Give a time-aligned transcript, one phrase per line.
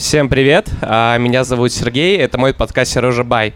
[0.00, 3.52] Всем привет, а, меня зовут Сергей, это мой подкаст «Сережа Бай».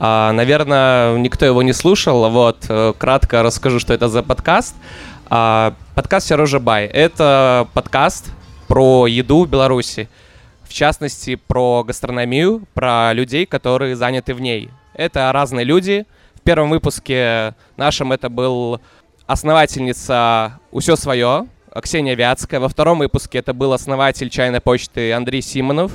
[0.00, 4.74] А, наверное, никто его не слушал, вот, э, кратко расскажу, что это за подкаст.
[5.30, 8.32] А, подкаст «Сережа Бай»— это подкаст
[8.66, 10.08] про еду в Беларуси,
[10.64, 14.70] в частности, про гастрономию, про людей, которые заняты в ней.
[14.94, 16.06] Это разные люди.
[16.34, 18.80] В первом выпуске нашем это был
[19.28, 21.46] основательница «Усё свое»,
[21.80, 22.60] Ксения Вятская.
[22.60, 25.92] Во втором выпуске это был основатель чайной почты Андрей Симонов.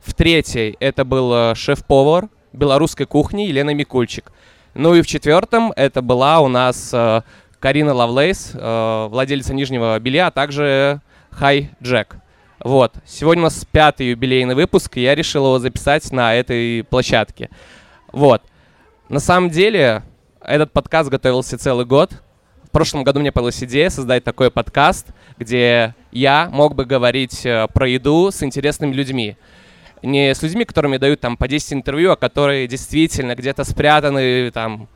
[0.00, 4.30] В третьей это был э, шеф-повар белорусской кухни Елена Микульчик.
[4.74, 7.22] Ну и в четвертом это была у нас э,
[7.60, 11.00] Карина Лавлейс, э, владелица нижнего белья, а также
[11.30, 12.16] Хай Джек.
[12.62, 12.92] Вот.
[13.06, 17.48] Сегодня у нас пятый юбилейный выпуск, и я решил его записать на этой площадке.
[18.12, 18.42] Вот.
[19.08, 20.02] На самом деле,
[20.42, 22.12] этот подкаст готовился целый год
[22.72, 27.88] прошлом году мне появилась идея создать такой подкаст, где я мог бы говорить э, про
[27.88, 29.36] еду с интересными людьми.
[30.02, 34.88] Не с людьми, которыми дают там по 10 интервью, а которые действительно где-то спрятаны там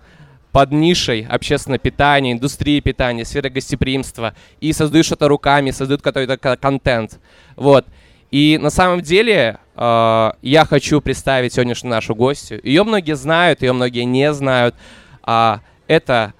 [0.52, 7.20] под нишей общественное питание, индустрии питания, сферы гостеприимства, и создают что-то руками, создают какой-то контент.
[7.56, 7.86] Вот.
[8.30, 12.60] И на самом деле э, я хочу представить сегодняшнюю нашу гостью.
[12.62, 14.74] Ее многие знают, ее многие не знают.
[15.22, 16.32] А, это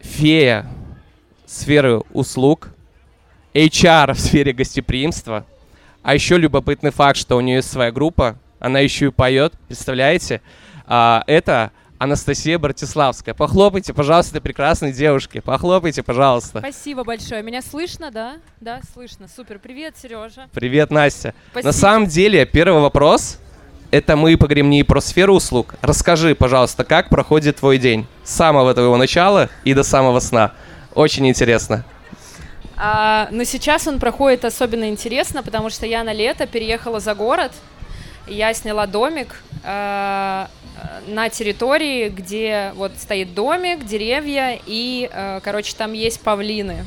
[0.00, 0.66] фея
[1.46, 2.73] сферы услуг,
[3.54, 5.46] HR в сфере гостеприимства.
[6.02, 10.42] А еще любопытный факт, что у нее есть своя группа, она еще и поет, представляете?
[10.86, 13.34] А, это Анастасия Братиславская.
[13.34, 15.40] Похлопайте, пожалуйста, прекрасной девушке.
[15.40, 16.58] Похлопайте, пожалуйста.
[16.58, 17.42] Спасибо большое.
[17.42, 18.34] Меня слышно, да?
[18.60, 19.28] Да, слышно.
[19.34, 19.58] Супер.
[19.58, 20.48] Привет, Сережа.
[20.52, 21.32] Привет, Настя.
[21.52, 21.68] Спасибо.
[21.68, 23.38] На самом деле, первый вопрос
[23.90, 25.76] это мы поговорим не про сферу услуг.
[25.80, 30.52] Расскажи, пожалуйста, как проходит твой день с самого твоего начала и до самого сна.
[30.94, 31.84] Очень интересно.
[32.76, 37.52] А, но сейчас он проходит особенно интересно, потому что я на лето переехала за город.
[38.26, 40.46] Я сняла домик э,
[41.06, 46.84] на территории, где вот стоит домик, деревья и, э, короче, там есть павлины.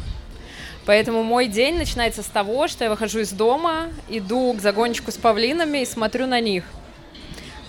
[0.85, 5.17] Поэтому мой день начинается с того, что я выхожу из дома, иду к загончику с
[5.17, 6.63] павлинами и смотрю на них.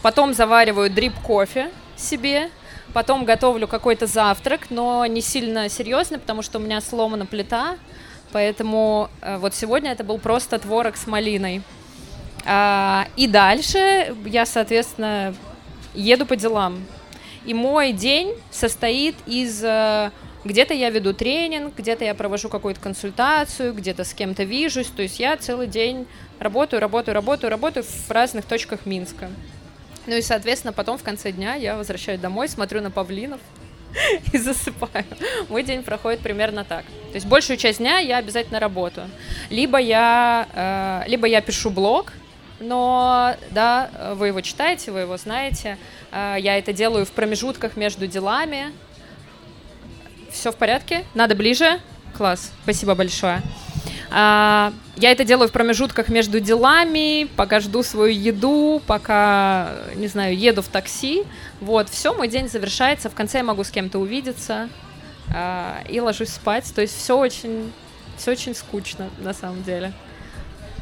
[0.02, 2.50] Потом завариваю дрип-кофе себе,
[2.98, 7.76] потом готовлю какой-то завтрак, но не сильно серьезно, потому что у меня сломана плита,
[8.32, 11.62] поэтому э, вот сегодня это был просто творог с малиной.
[12.44, 15.32] А, и дальше я, соответственно,
[15.94, 16.84] еду по делам.
[17.46, 20.10] И мой день состоит из э,
[20.44, 24.88] где-то я веду тренинг, где-то я провожу какую-то консультацию, где-то с кем-то вижусь.
[24.88, 26.08] То есть я целый день
[26.40, 29.30] работаю, работаю, работаю, работаю в разных точках Минска.
[30.08, 33.40] Ну и, соответственно, потом в конце дня я возвращаюсь домой, смотрю на павлинов
[34.32, 35.04] и засыпаю.
[35.50, 36.84] Мой день проходит примерно так.
[37.10, 39.10] То есть большую часть дня я обязательно работаю.
[39.50, 40.48] Либо я,
[41.04, 42.14] э, либо я пишу блог,
[42.58, 45.76] но да, вы его читаете, вы его знаете.
[46.10, 48.72] Э, я это делаю в промежутках между делами.
[50.32, 51.04] Все в порядке?
[51.12, 51.80] Надо ближе?
[52.16, 53.42] Класс, спасибо большое.
[54.10, 60.36] А, я это делаю в промежутках между делами, пока жду свою еду, пока, не знаю,
[60.36, 61.24] еду в такси.
[61.60, 64.68] Вот, все, мой день завершается, в конце я могу с кем-то увидеться
[65.34, 66.72] а, и ложусь спать.
[66.74, 67.72] То есть все очень,
[68.16, 69.92] все очень скучно на самом деле.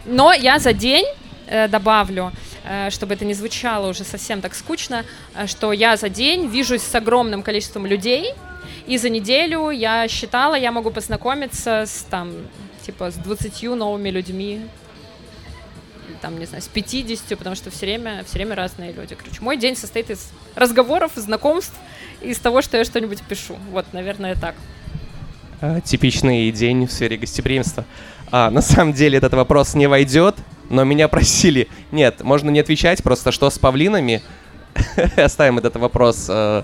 [0.04, 1.06] Но я за день
[1.48, 2.31] э, добавлю,
[2.64, 5.04] э, чтобы это не звучало уже совсем так скучно,
[5.34, 8.32] э, что я за день вижусь с огромным количеством людей,
[8.87, 12.34] и за неделю я считала, я могу познакомиться с там
[12.86, 14.60] типа с 20 новыми людьми,
[16.22, 19.16] там, не знаю, с 50, потому что все время, все время разные люди.
[19.16, 21.75] Короче, мой день состоит из разговоров, знакомств
[22.20, 23.56] из того, что я что-нибудь пишу.
[23.72, 24.54] Вот, наверное, так.
[25.60, 27.84] А, типичный день в сфере гостеприимства.
[28.30, 30.36] А, на самом деле этот вопрос не войдет,
[30.70, 31.69] но меня просили...
[31.91, 34.22] Нет, можно не отвечать, просто что с павлинами?
[35.16, 36.62] Оставим этот вопрос э,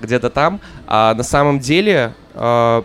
[0.00, 0.60] где-то там.
[0.86, 2.14] А на самом деле...
[2.34, 2.82] Э,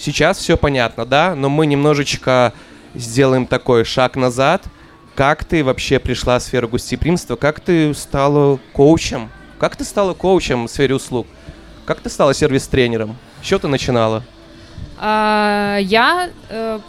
[0.00, 2.54] Сейчас все понятно, да, но мы немножечко
[2.94, 4.64] сделаем такой шаг назад.
[5.14, 7.36] Как ты вообще пришла в сферу гостеприимства?
[7.36, 9.30] Как ты стала коучем?
[9.58, 11.26] Как ты стала коучем в сфере услуг?
[11.84, 13.14] Как ты стала сервис-тренером?
[13.42, 14.24] С чего ты начинала?
[14.96, 16.80] А, я, э,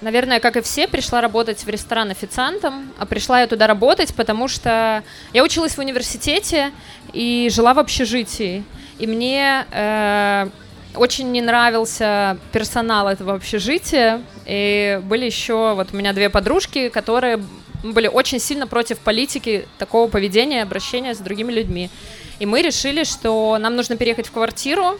[0.00, 2.90] наверное, как и все, пришла работать в ресторан официантом.
[2.98, 6.72] А пришла я туда работать, потому что я училась в университете
[7.12, 8.64] и жила в общежитии.
[8.98, 10.48] И мне э,
[10.96, 14.22] очень не нравился персонал этого общежития.
[14.46, 17.42] И были еще вот у меня две подружки, которые
[17.82, 21.90] были очень сильно против политики такого поведения, обращения с другими людьми.
[22.38, 24.98] И мы решили, что нам нужно переехать в квартиру,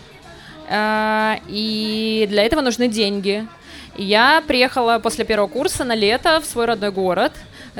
[0.68, 3.46] э, и для этого нужны деньги.
[3.96, 7.32] Я приехала после первого курса на лето в свой родной город.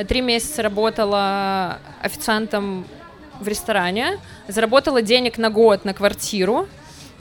[0.08, 2.86] Три месяца работала официантом
[3.40, 4.18] в ресторане,
[4.48, 6.68] заработала денег на год на квартиру.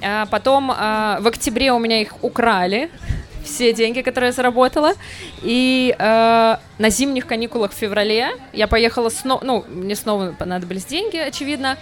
[0.01, 2.89] А потом а, в октябре у меня их украли,
[3.43, 4.93] все деньги, которые я заработала.
[5.43, 11.17] И э, на зимних каникулах в феврале я поехала снова, ну, мне снова понадобились деньги,
[11.17, 11.77] очевидно.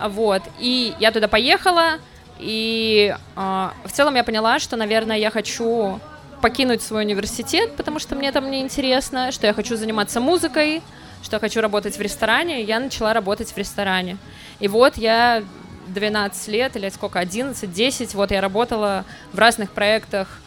[0.00, 0.42] Вот.
[0.58, 2.00] И я туда поехала,
[2.40, 6.00] и в целом я поняла, что, наверное, я хочу
[6.42, 10.82] покинуть свой университет, потому что мне там неинтересно, что я хочу заниматься музыкой,
[11.22, 12.62] что я хочу работать в ресторане.
[12.62, 14.18] Я начала работать в ресторане.
[14.60, 15.42] И вот я
[15.88, 20.40] 12 лет, или сколько, 11, 10, вот я работала в разных проектах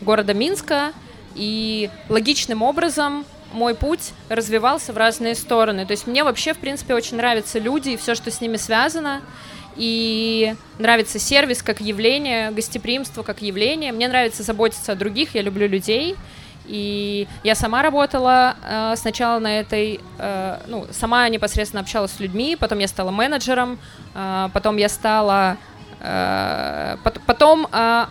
[0.00, 0.92] города Минска,
[1.34, 5.86] и логичным образом мой путь развивался в разные стороны.
[5.86, 9.22] То есть мне вообще, в принципе, очень нравятся люди и все, что с ними связано.
[9.76, 13.92] И нравится сервис как явление, гостеприимство как явление.
[13.92, 16.16] Мне нравится заботиться о других, я люблю людей.
[16.68, 22.56] И я сама работала э, сначала на этой, э, ну, сама непосредственно общалась с людьми,
[22.56, 23.78] потом я стала менеджером,
[24.14, 25.56] э, потом я стала,
[26.00, 28.06] э, потом э,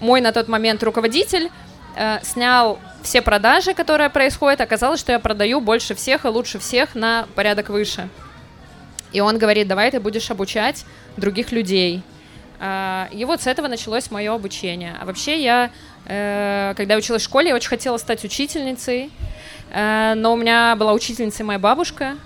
[0.00, 1.50] мой на тот момент руководитель
[1.96, 6.94] э, снял все продажи, которые происходят, оказалось, что я продаю больше всех и лучше всех
[6.94, 8.08] на порядок выше.
[9.12, 10.84] И он говорит, давай ты будешь обучать
[11.16, 12.02] других людей.
[12.60, 14.94] Э, и вот с этого началось мое обучение.
[15.00, 15.70] А вообще я,
[16.06, 19.10] э, когда училась в школе, я очень хотела стать учительницей,
[19.70, 22.16] э, но у меня была учительница моя бабушка,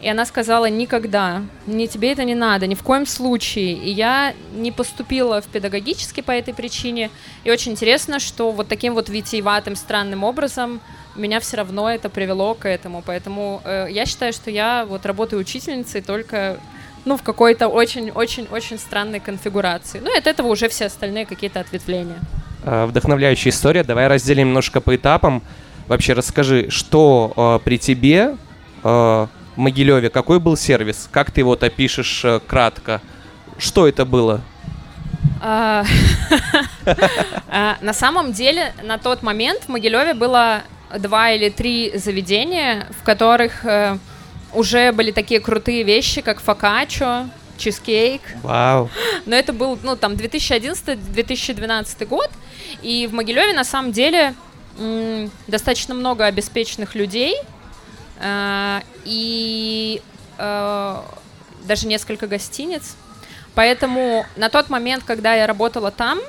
[0.00, 3.72] и она сказала, никогда, мне тебе это не надо, ни в коем случае.
[3.72, 7.10] И я не поступила в педагогический по этой причине.
[7.44, 10.80] И очень интересно, что вот таким вот витиеватым, странным образом
[11.14, 13.02] меня все равно это привело к этому.
[13.04, 16.60] Поэтому э, я считаю, что я вот работаю учительницей только
[17.06, 20.00] ну, в какой-то очень-очень-очень странной конфигурации.
[20.00, 22.20] Ну, и от этого уже все остальные какие-то ответвления.
[22.66, 23.84] А, вдохновляющая история.
[23.84, 25.42] Давай разделим немножко по этапам.
[25.86, 28.36] Вообще расскажи, что э, при тебе
[28.82, 31.08] э, в Могилеве, какой был сервис?
[31.12, 33.00] Как ты его опишешь э, кратко?
[33.56, 34.40] Что это было?
[35.40, 35.84] А,
[37.48, 40.62] а, на самом деле, на тот момент в Могилеве было
[40.98, 43.96] два или три заведения, в которых э,
[44.52, 48.22] уже были такие крутые вещи, как фокаччо, чизкейк.
[48.42, 48.90] Вау.
[49.26, 52.30] Но это был, ну, там, 2011-2012 год,
[52.82, 54.34] и в Могилеве, на самом деле,
[55.46, 57.36] достаточно много обеспеченных людей,
[58.18, 60.00] Э, и
[60.38, 61.00] э,
[61.64, 62.96] даже несколько гостиниц.
[63.54, 66.20] Поэтому на тот момент, когда я работала там,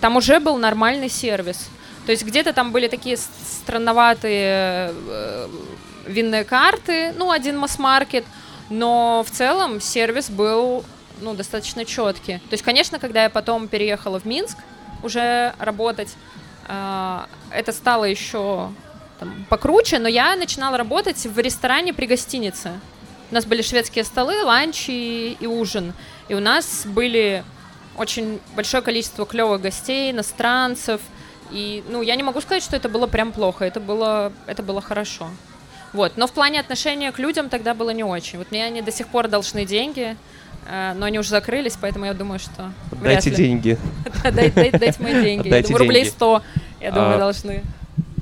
[0.00, 1.68] там уже был нормальный сервис.
[2.04, 5.48] То есть где-то там были такие странноватые э,
[6.06, 8.24] винные карты, ну, один масс-маркет,
[8.70, 10.84] но в целом сервис был
[11.20, 12.38] ну, достаточно четкий.
[12.38, 14.58] То есть, конечно, когда я потом переехала в Минск
[15.02, 16.14] уже работать,
[16.66, 18.70] это стало еще
[19.20, 22.72] там, покруче, но я начинала работать в ресторане при гостинице.
[23.30, 25.92] У нас были шведские столы, ланч и, и ужин.
[26.28, 27.44] И у нас были
[27.96, 31.00] очень большое количество клевых гостей, иностранцев.
[31.50, 34.80] И, ну, я не могу сказать, что это было прям плохо, это было, это было
[34.80, 35.28] хорошо.
[35.94, 38.38] Вот, но в плане отношения к людям тогда было не очень.
[38.38, 40.16] Вот мне они до сих пор должны деньги,
[40.68, 43.78] э, но они уже закрылись, поэтому я думаю, что Дайте деньги.
[44.24, 45.48] Дайте мои деньги.
[45.48, 46.42] Я думаю, рублей 100,
[46.80, 47.62] я думаю, а, должны.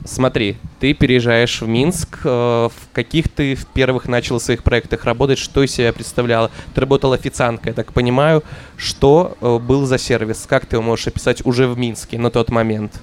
[0.05, 2.19] Смотри, ты переезжаешь в Минск.
[2.25, 5.39] Э, в каких ты в первых начал в своих проектах работать?
[5.39, 6.51] Что из себя представляла?
[6.75, 8.43] Ты работала официанткой, я так понимаю.
[8.77, 10.45] Что э, был за сервис?
[10.47, 13.01] Как ты его можешь описать уже в Минске на тот момент?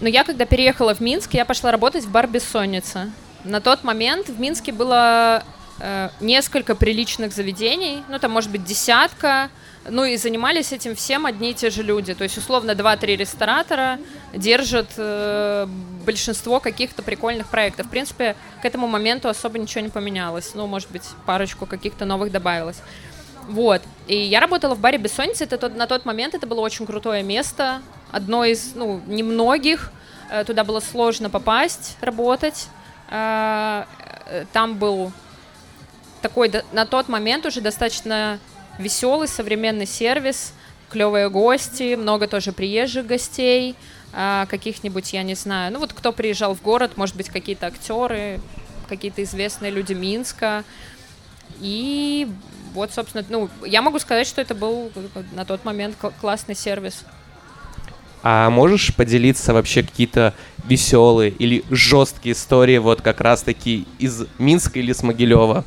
[0.00, 3.10] Ну, я когда переехала в Минск, я пошла работать в бар «Бессонница».
[3.44, 5.42] На тот момент в Минске было
[5.80, 9.48] э, несколько приличных заведений, ну, там, может быть, десятка,
[9.88, 12.12] ну и занимались этим всем одни и те же люди.
[12.12, 13.98] То есть, условно, 2-3 ресторатора
[14.34, 15.66] держат э,
[16.04, 17.86] большинство каких-то прикольных проектов.
[17.86, 20.50] В принципе, к этому моменту особо ничего не поменялось.
[20.54, 22.82] Ну, может быть, парочку каких-то новых добавилось.
[23.48, 23.82] Вот.
[24.06, 25.44] И я работала в баре Бессонница.
[25.44, 27.82] Это тот, на тот момент это было очень крутое место.
[28.10, 29.92] Одно из, ну, немногих.
[30.30, 32.68] Э, туда было сложно попасть, работать.
[33.10, 33.84] Э,
[34.26, 35.12] э там был
[36.22, 38.40] такой на тот момент уже достаточно
[38.78, 40.52] веселый современный сервис,
[40.90, 43.76] клевые гости, много тоже приезжих гостей,
[44.12, 48.40] каких-нибудь, я не знаю, ну вот кто приезжал в город, может быть, какие-то актеры,
[48.88, 50.64] какие-то известные люди Минска.
[51.60, 52.28] И
[52.76, 54.92] вот, собственно, ну, я могу сказать, что это был
[55.32, 57.04] на тот момент классный сервис.
[58.22, 64.92] А можешь поделиться вообще какие-то веселые или жесткие истории вот как раз-таки из Минска или
[64.92, 65.64] с Могилева?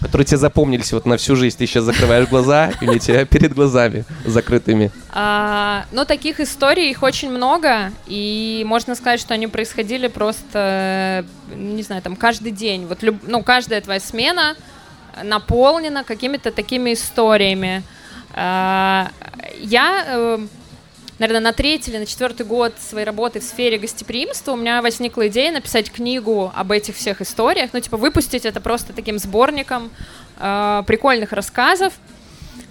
[0.00, 1.56] которые тебе запомнились вот на всю жизнь.
[1.58, 4.90] Ты сейчас закрываешь глаза, и у тебя перед глазами закрытыми.
[5.10, 11.82] А, ну, таких историй их очень много, и можно сказать, что они происходили просто, не
[11.82, 12.86] знаю, там каждый день.
[12.86, 14.54] Вот, люб, ну, каждая твоя смена
[15.22, 17.82] наполнена какими-то такими историями.
[18.34, 19.10] А,
[19.58, 20.38] я э,
[21.18, 25.28] наверное, на третий или на четвертый год своей работы в сфере гостеприимства у меня возникла
[25.28, 29.90] идея написать книгу об этих всех историях, ну, типа, выпустить это просто таким сборником
[30.38, 31.94] э, прикольных рассказов,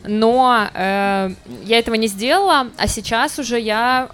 [0.06, 1.32] но э,
[1.66, 4.10] я этого не сделала, а сейчас уже я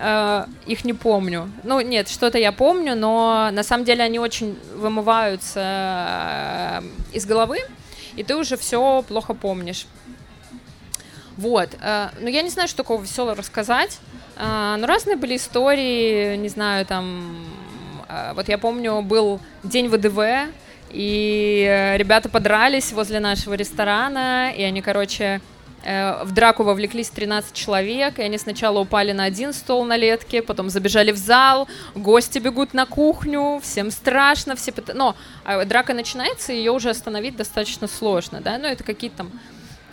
[0.00, 1.50] э, их не помню.
[1.62, 7.58] Ну, нет, что-то я помню, но на самом деле они очень вымываются э, из головы,
[8.16, 9.86] и ты уже все плохо помнишь.
[11.40, 11.70] Вот.
[11.80, 13.98] Э, ну, я не знаю, что такого веселого рассказать.
[14.36, 17.46] Э, но разные были истории, не знаю, там...
[18.08, 20.52] Э, вот я помню, был день ВДВ,
[20.90, 25.40] и ребята подрались возле нашего ресторана, и они, короче,
[25.82, 30.68] в драку вовлеклись 13 человек, и они сначала упали на один стол на летке, потом
[30.68, 34.74] забежали в зал, гости бегут на кухню, всем страшно, все...
[34.92, 35.16] Но
[35.64, 39.32] драка начинается, и ее уже остановить достаточно сложно, да, ну это какие-то там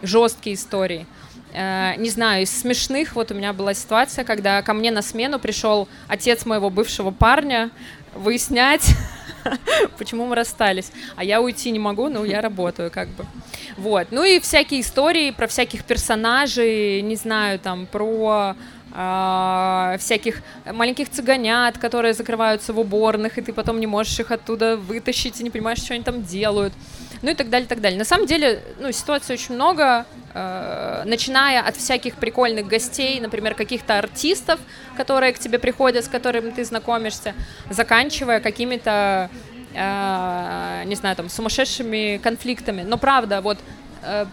[0.01, 1.05] жесткие истории.
[1.53, 5.39] Э, не знаю, из смешных вот у меня была ситуация, когда ко мне на смену
[5.39, 7.71] пришел отец моего бывшего парня
[8.13, 8.87] выяснять,
[9.97, 10.91] почему мы расстались.
[11.15, 13.25] А я уйти не могу, ну, я работаю как бы.
[13.77, 14.07] Вот.
[14.11, 18.55] Ну и всякие истории про всяких персонажей, не знаю, там, про
[18.93, 24.77] э, всяких маленьких цыганят, которые закрываются в уборных, и ты потом не можешь их оттуда
[24.77, 26.73] вытащить и не понимаешь, что они там делают
[27.21, 27.97] ну и так далее, так далее.
[27.97, 33.97] На самом деле, ну, ситуаций очень много, э, начиная от всяких прикольных гостей, например, каких-то
[33.97, 34.59] артистов,
[34.95, 37.33] которые к тебе приходят, с которыми ты знакомишься,
[37.69, 39.29] заканчивая какими-то,
[39.73, 42.83] э, не знаю, там, сумасшедшими конфликтами.
[42.83, 43.57] Но правда, вот
[44.03, 44.25] э,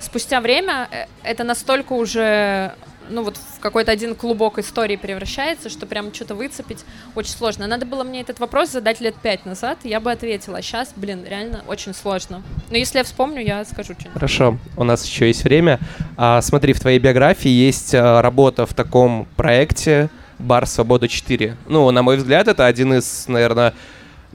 [0.00, 2.74] спустя время э, это настолько уже
[3.10, 7.66] ну вот в какой-то один клубок истории превращается, что прям что-то выцепить очень сложно.
[7.66, 10.58] Надо было мне этот вопрос задать лет пять назад, я бы ответила.
[10.58, 12.42] А сейчас, блин, реально очень сложно.
[12.70, 14.14] Но если я вспомню, я скажу что-нибудь.
[14.14, 15.80] Хорошо, у нас еще есть время.
[16.16, 21.56] А, смотри, в твоей биографии есть а, работа в таком проекте «Бар Свобода 4».
[21.66, 23.74] Ну, на мой взгляд, это один из, наверное,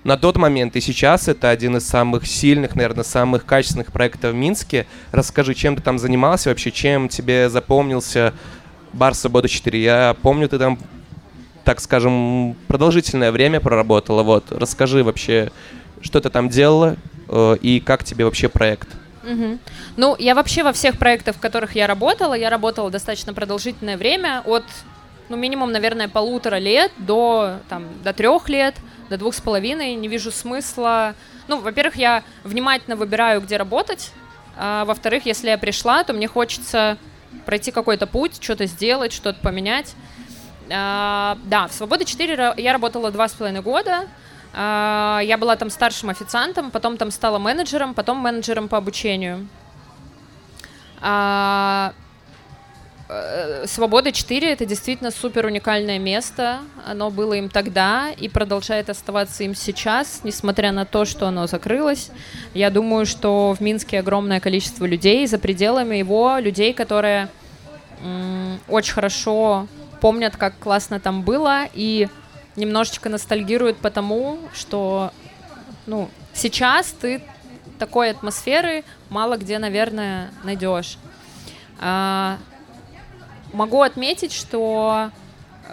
[0.06, 4.36] на тот момент и сейчас это один из самых сильных, наверное, самых качественных проектов в
[4.36, 4.86] Минске.
[5.12, 8.34] Расскажи, чем ты там занимался вообще, чем тебе запомнился
[8.96, 9.78] бар «Свобода 4».
[9.78, 10.80] Я помню, ты там,
[11.64, 14.24] так скажем, продолжительное время проработала.
[14.24, 15.52] Вот, расскажи вообще,
[16.02, 16.96] что ты там делала
[17.28, 18.88] э, и как тебе вообще проект?
[19.24, 19.60] Угу.
[19.98, 24.42] Ну, я вообще во всех проектах, в которых я работала, я работала достаточно продолжительное время,
[24.46, 24.64] от,
[25.30, 28.76] ну, минимум, наверное, полутора лет до, там, до трех лет,
[29.10, 29.96] до двух с половиной.
[29.96, 31.16] Не вижу смысла.
[31.48, 34.12] Ну, во-первых, я внимательно выбираю, где работать.
[34.58, 36.98] А, во-вторых, если я пришла, то мне хочется
[37.46, 39.96] пройти какой-то путь, что-то сделать, что-то поменять.
[40.70, 44.08] А, да, в «Свобода 4» я работала два с половиной года.
[44.54, 49.48] А, я была там старшим официантом, потом там стала менеджером, потом менеджером по обучению.
[51.02, 51.94] А,
[53.66, 56.62] Свобода 4 это действительно супер уникальное место.
[56.88, 62.10] Оно было им тогда и продолжает оставаться им сейчас, несмотря на то, что оно закрылось.
[62.56, 67.30] Я думаю, что в Минске огромное количество людей, за пределами его людей, которые
[68.68, 69.68] очень хорошо
[70.02, 72.08] помнят, как классно там было, и
[72.56, 75.12] немножечко ностальгируют по тому, что
[75.86, 77.22] ну, сейчас ты
[77.78, 80.98] такой атмосферы мало где, наверное, найдешь.
[83.56, 85.10] Могу отметить, что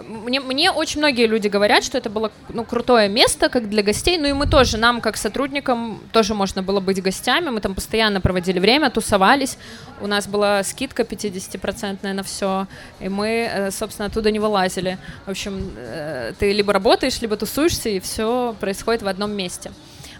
[0.06, 4.16] мне, мне очень многие люди говорят, что это было ну, крутое место, как для гостей.
[4.18, 7.50] Ну и мы тоже, нам, как сотрудникам, тоже можно было быть гостями.
[7.50, 9.58] Мы там постоянно проводили время, тусовались.
[10.00, 12.66] У нас была скидка 50% на все.
[13.00, 14.98] И мы, э, собственно, оттуда не вылазили.
[15.26, 19.72] В общем, э, ты либо работаешь, либо тусуешься, и все происходит в одном месте.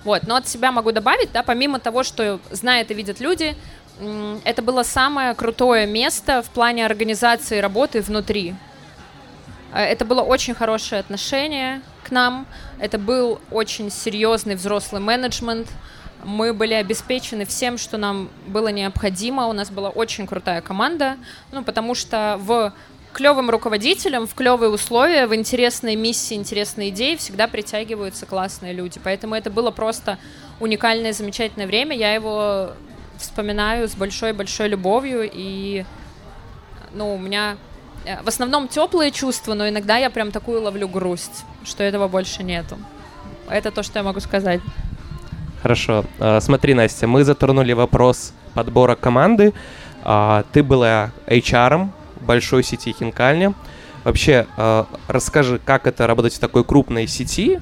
[0.04, 0.26] Вот.
[0.26, 3.57] Но от себя могу добавить, да, помимо того, что знают и видят люди,
[4.44, 8.54] это было самое крутое место в плане организации работы внутри.
[9.73, 12.47] Э, это было очень хорошее отношение к нам,
[12.80, 15.68] это был очень серьезный взрослый менеджмент,
[16.25, 21.16] мы были обеспечены всем, что нам было необходимо, у нас была очень крутая команда,
[21.50, 22.73] ну, потому что в
[23.12, 29.00] клевым руководителям, в клевые условия, в интересные миссии, интересные идеи всегда притягиваются классные люди.
[29.02, 30.18] Поэтому это было просто
[30.61, 31.97] уникальное, замечательное время.
[31.97, 32.73] Я его
[33.23, 35.85] вспоминаю с большой-большой любовью, и
[36.93, 37.57] ну, у меня
[38.05, 42.43] э, в основном теплые чувства, но иногда я прям такую ловлю грусть, что этого больше
[42.43, 42.76] нету.
[43.49, 44.61] Это то, что я могу сказать.
[45.62, 46.05] Хорошо.
[46.19, 49.52] А, смотри, Настя, мы затронули вопрос подбора команды.
[50.05, 51.88] А, ты была HR
[52.21, 53.55] большой сети Хинкальня.
[54.05, 57.61] Вообще, а, расскажи, как это работать в такой крупной сети,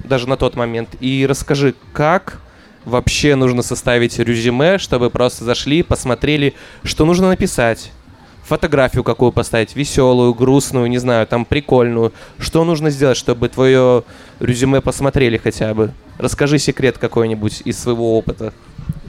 [0.00, 2.40] даже на тот момент, и расскажи, как
[2.86, 7.90] вообще нужно составить резюме, чтобы просто зашли, посмотрели, что нужно написать,
[8.44, 12.12] фотографию какую поставить, веселую, грустную, не знаю, там прикольную.
[12.38, 14.04] Что нужно сделать, чтобы твое
[14.40, 15.92] резюме посмотрели хотя бы?
[16.16, 18.54] Расскажи секрет какой-нибудь из своего опыта.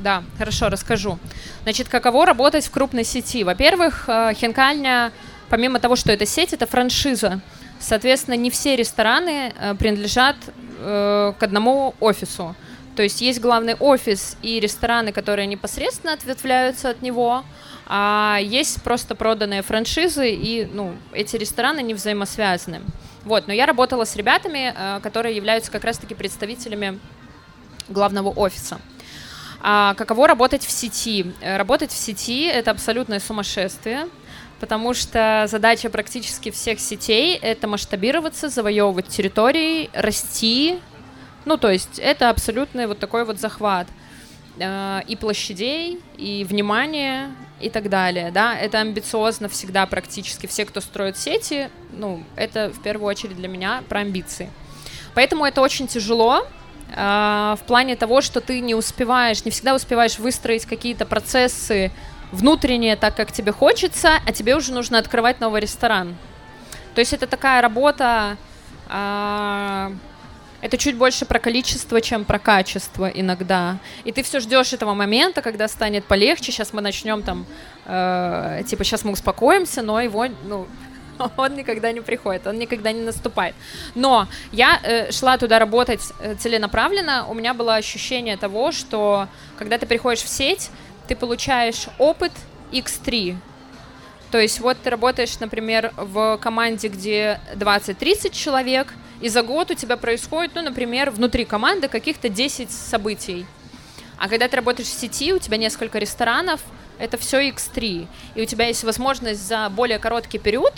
[0.04, 1.20] Да, хорошо, расскажу.
[1.64, 3.44] Значит, каково работать в крупной сети?
[3.44, 5.12] Во-первых, э, Хинкальня,
[5.50, 7.42] помимо того, что это сеть, это франшиза.
[7.80, 10.36] Соответственно, не все рестораны э, принадлежат
[10.80, 12.56] э, к одному офису.
[12.98, 17.46] То есть есть главный офис и рестораны, которые непосредственно ответвляются от него,
[17.86, 22.82] а есть просто проданные франшизы, и ну, эти рестораны не взаимосвязаны.
[23.24, 27.00] Вот, но я работала с ребятами, э, которые являются как раз-таки представителями
[27.88, 28.82] главного офиса.
[29.62, 31.32] А каково работать в сети?
[31.40, 34.08] Э, работать в сети— это абсолютное сумасшествие,
[34.60, 40.80] потому что задача практически всех сетей— это масштабироваться, завоевывать территории, расти.
[41.48, 43.88] Ну, то есть это абсолютный вот такой вот захват
[44.60, 50.46] э, и площадей, и внимания, и так далее, да, это амбициозно всегда практически.
[50.46, 54.50] Все, кто строит сети, ну, это в первую очередь для меня про амбиции.
[55.14, 56.46] Поэтому это очень тяжело,
[56.94, 61.94] э, в плане того, что ты не успеваешь, не всегда успеваешь выстроить какие-то процессы
[62.34, 66.18] внутренние так, как тебе хочется, а тебе уже нужно открывать новый ресторан.
[66.94, 68.36] То есть это такая работа,
[68.90, 69.92] э,
[70.62, 73.78] это чуть больше про количество, чем про качество иногда.
[74.06, 76.52] И ты все ждешь этого момента, когда станет полегче.
[76.52, 77.46] Сейчас мы начнем там,
[77.86, 80.68] э, типа, сейчас мы успокоимся, но его, ну,
[81.38, 83.54] он никогда не приходит, он никогда не наступает.
[83.94, 89.78] Но я э, шла туда работать э, целенаправленно, у меня было ощущение того, что когда
[89.78, 90.72] ты приходишь в сеть,
[91.08, 92.32] ты получаешь опыт
[92.72, 93.36] X3.
[94.32, 99.74] То есть вот ты работаешь, например, в команде, где 20-30 человек– и за год у
[99.74, 103.46] тебя происходит, ну, например, внутри команды каких-то 10 событий.
[104.18, 106.62] А когда ты работаешь в сети, у тебя несколько ресторанов,
[107.00, 108.08] это все X3.
[108.36, 110.74] И у тебя есть возможность за более короткий период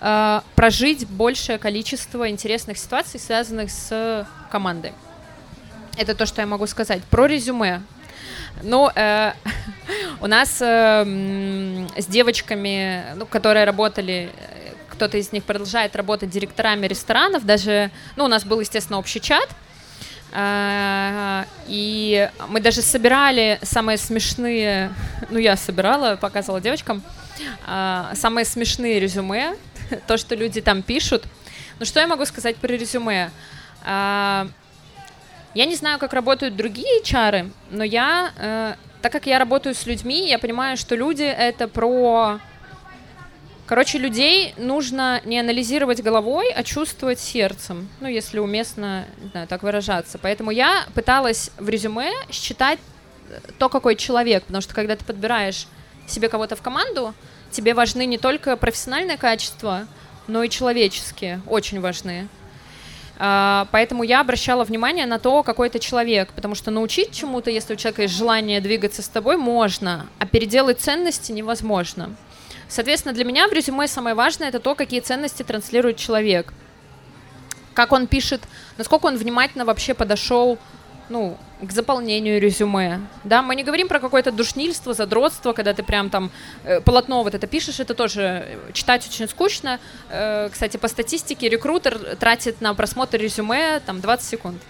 [0.00, 4.92] э, прожить большее количество интересных ситуаций, связанных с командой.
[5.96, 7.02] Это то, что я могу сказать.
[7.04, 7.82] Про резюме.
[8.62, 9.32] Ну, э,
[10.20, 11.04] у нас э,
[11.96, 14.30] с девочками, ну, которые работали
[14.94, 19.48] кто-то из них продолжает работать директорами ресторанов, даже, ну, у нас был, естественно, общий чат,
[20.32, 24.92] а, и мы даже собирали самые смешные,
[25.30, 27.02] ну, я собирала, показывала девочкам,
[27.66, 29.56] а, самые смешные резюме,
[30.06, 31.24] то, что люди там пишут.
[31.78, 33.30] Ну, что я могу сказать про резюме?
[33.84, 34.48] А,
[35.54, 39.86] я не знаю, как работают другие чары, но я, э, так как я работаю с
[39.86, 42.40] людьми, я понимаю, что люди— это про
[43.74, 50.16] Короче, людей нужно не анализировать головой, а чувствовать сердцем, ну, если уместно, не так выражаться.
[50.16, 52.78] Поэтому я пыталась в резюме считать
[53.28, 55.66] э, то, какой человек, потому что когда ты подбираешь
[56.06, 57.14] себе кого-то в команду,
[57.50, 59.88] тебе важны не только профессиональные качества,
[60.28, 62.28] но и человеческие, очень важны.
[63.18, 67.74] Uh, поэтому я обращала внимание на то, какой это человек, потому что научить чему-то, если
[67.74, 72.14] у человека есть желание двигаться с тобой, можно, а переделать ценности невозможно.
[72.68, 76.52] Соответственно, для меня в резюме самое важное это то, какие ценности транслирует человек.
[77.74, 78.40] Как он пишет,
[78.78, 80.58] насколько он внимательно вообще подошел
[81.08, 83.00] ну, к заполнению резюме.
[83.24, 86.30] Да, мы не говорим про какое-то душнильство, задротство, когда ты прям там
[86.64, 89.80] э, полотно вот это пишешь, это тоже э, читать очень скучно.
[90.08, 94.62] Э, кстати, по статистике рекрутер тратит на просмотр резюме там 20 секунд.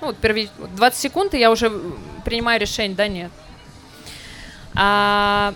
[0.00, 1.72] Ну, вот первые 20 секунд, и я уже
[2.24, 3.30] принимаю решение, да, нет.
[4.74, 5.54] А,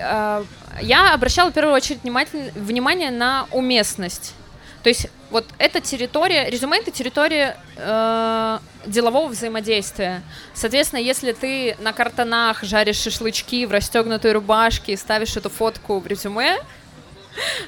[0.00, 0.44] а,
[0.80, 4.34] я обращала в первую очередь внимание на уместность.
[4.82, 10.22] То есть вот эта территория, резюме это территория э, делового взаимодействия.
[10.54, 16.06] Соответственно, если ты на картонах жаришь шашлычки в расстегнутой рубашке и ставишь эту фотку в
[16.06, 16.58] резюме,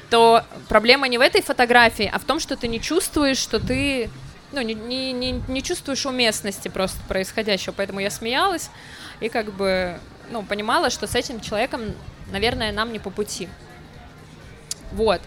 [0.09, 4.09] то проблема не в этой фотографии, а в том, что ты не чувствуешь, что ты
[4.51, 7.73] ну, не, не, не, чувствуешь уместности просто происходящего.
[7.75, 8.69] Поэтому я смеялась
[9.19, 9.99] и как бы
[10.31, 11.93] ну, понимала, что с этим человеком
[12.31, 13.49] наверное, нам не по пути.
[14.91, 15.21] Вот.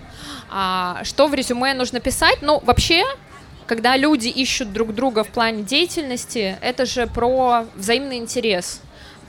[0.51, 2.39] А, что в резюме нужно писать?
[2.41, 3.05] Ну, вообще,
[3.67, 8.81] когда люди ищут друг друга в плане деятельности, это же про взаимный интерес.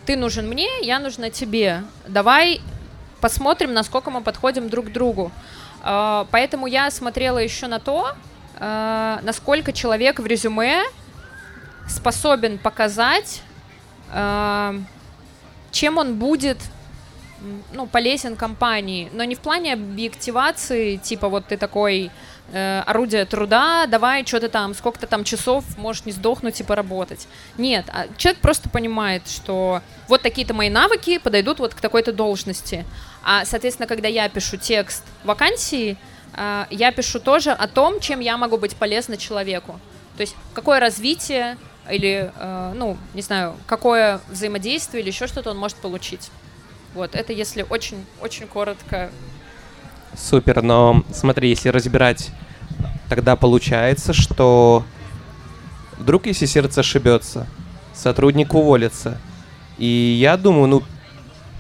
[0.06, 1.84] Ты нужен мне, я нужна тебе.
[2.08, 2.62] Давай
[3.20, 5.32] посмотрим, насколько мы подходим друг к другу.
[5.82, 8.16] А, поэтому я смотрела еще на то,
[8.60, 10.84] а, насколько человек в резюме
[11.88, 13.42] способен показать,
[14.12, 14.80] э,
[15.72, 16.58] чем он будет
[17.74, 22.12] ну, полезен компании, но не в плане объективации, типа вот ты такой
[22.52, 27.28] э, орудие труда, давай что-то там, сколько-то там часов можешь не сдохнуть и поработать.
[27.58, 32.86] Нет, а человек просто понимает, что вот такие-то мои навыки подойдут вот к такой-то должности.
[33.24, 35.98] А, соответственно, когда я пишу текст вакансии,
[36.34, 39.80] э, я пишу тоже о том, чем я могу быть полезна человеку.
[40.16, 41.58] То есть какое развитие
[41.90, 46.30] или, э, ну, не знаю, какое взаимодействие или еще что-то он может получить.
[46.98, 49.12] Вот, это если очень-очень коротко.
[50.16, 52.32] Супер, но смотри, если разбирать,
[53.08, 54.84] тогда получается, что
[56.00, 57.46] вдруг, если сердце ошибется,
[57.94, 59.22] сотрудник уволится,
[59.78, 59.86] и
[60.20, 60.84] я думаю, ну,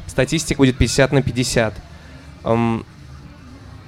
[0.07, 1.75] статистика будет 50 на 50.
[2.43, 2.83] Эм,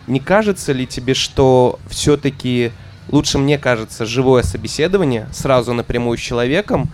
[0.05, 2.71] не кажется ли тебе, что все-таки
[3.07, 6.91] лучше, мне кажется, живое собеседование сразу напрямую с человеком,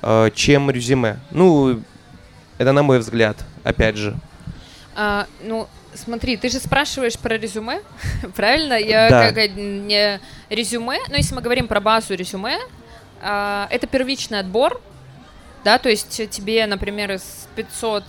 [0.00, 1.20] э, чем резюме?
[1.30, 1.82] Ну,
[2.56, 4.16] это на мой взгляд, опять же.
[4.94, 7.82] А, ну, смотри, ты же спрашиваешь про резюме,
[8.34, 8.74] правильно?
[8.74, 9.32] Я да.
[9.32, 12.58] как не резюме, но если мы говорим про базу резюме,
[13.20, 14.80] а, это первичный отбор,
[15.64, 18.04] да, то есть тебе, например, из 500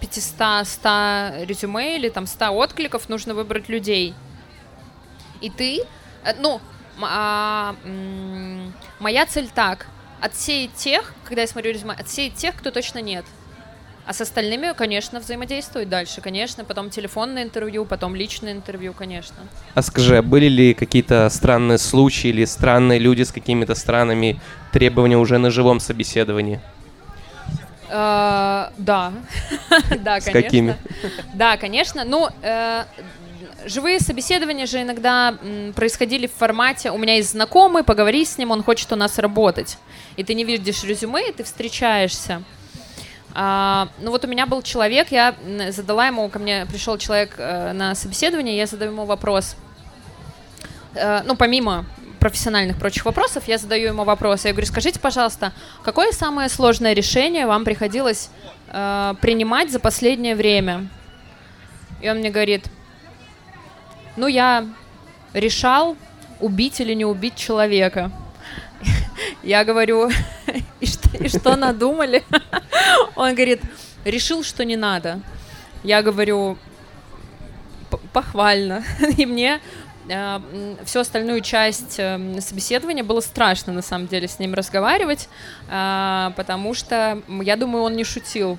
[0.00, 4.14] 500, 100 резюме или там 100 откликов нужно выбрать людей.
[5.42, 5.82] И ты,
[6.24, 6.60] э, ну,
[7.02, 7.74] а,
[8.98, 9.86] моя цель так,
[10.20, 13.24] отсеять тех, когда я смотрю резюме, отсеять тех, кто точно нет.
[14.06, 19.36] А с остальными, конечно, взаимодействовать дальше, конечно, потом телефонное интервью, потом личное интервью, конечно.
[19.74, 24.40] А скажи, а были ли какие-то странные случаи или странные люди с какими-то странными
[24.72, 26.60] требованиями уже на живом собеседовании?
[27.88, 29.12] Uh, да,
[30.00, 30.20] да, конечно.
[30.20, 30.76] С какими?
[31.34, 32.04] Да, конечно.
[32.04, 32.84] Ну, э,
[33.66, 35.34] живые собеседования же иногда
[35.74, 39.76] происходили в формате «у меня есть знакомый, поговори с ним, он хочет у нас работать».
[40.16, 42.42] И ты не видишь резюме, и ты встречаешься.
[43.34, 45.34] А, ну вот у меня был человек, я
[45.68, 49.56] задала ему, ко мне пришел человек э, на собеседование, я задаю ему вопрос.
[50.94, 51.86] Э, ну, помимо
[52.18, 54.44] профессиональных прочих вопросов, я задаю ему вопрос.
[54.44, 58.30] Я говорю, скажите, пожалуйста, какое самое сложное решение вам приходилось
[58.68, 60.88] э, принимать за последнее время?
[62.00, 62.66] И он мне говорит,
[64.16, 64.66] ну, я
[65.32, 65.96] решал,
[66.40, 68.10] убить или не убить человека.
[69.42, 70.10] Я говорю,
[70.80, 72.24] и что, и что надумали?
[73.16, 73.60] Он говорит,
[74.04, 75.20] решил, что не надо.
[75.82, 76.58] Я говорю,
[78.12, 78.84] похвально.
[79.16, 79.60] И мне
[80.08, 80.40] э,
[80.84, 85.28] всю остальную часть э, собеседования было страшно, на самом деле, с ним разговаривать,
[85.68, 88.58] э, потому что, я думаю, он не шутил.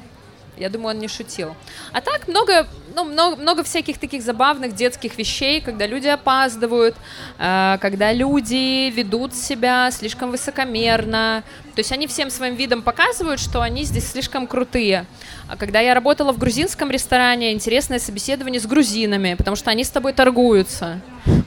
[0.61, 1.55] Я думаю, он не шутил.
[1.91, 6.95] А так много, ну, много, много всяких таких забавных детских вещей, когда люди опаздывают,
[7.39, 11.43] э, когда люди ведут себя слишком высокомерно.
[11.73, 15.07] То есть они всем своим видом показывают, что они здесь слишком крутые.
[15.47, 19.89] А когда я работала в грузинском ресторане, интересное собеседование с грузинами, потому что они с
[19.89, 21.01] тобой торгуются.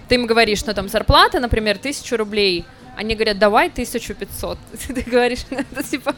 [0.08, 2.64] Ты им говоришь, что там зарплата, например, тысячу рублей.
[2.96, 4.58] Они говорят, давай 1500.
[4.88, 6.16] Ты говоришь, ну, это типа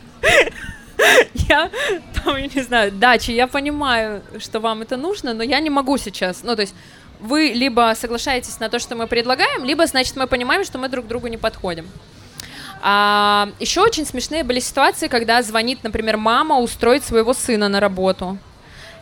[1.49, 1.71] я,
[2.15, 5.99] там, я не знаю, дачи, я понимаю, что вам это нужно, но я не могу
[5.99, 6.43] сейчас.
[6.43, 6.75] Ну, то есть
[7.21, 11.07] вы либо соглашаетесь на то, что мы предлагаем, либо, значит, мы понимаем, что мы друг
[11.07, 11.87] другу не подходим.
[12.83, 18.39] А, еще очень смешные были ситуации, когда звонит, например, мама устроить своего сына на работу.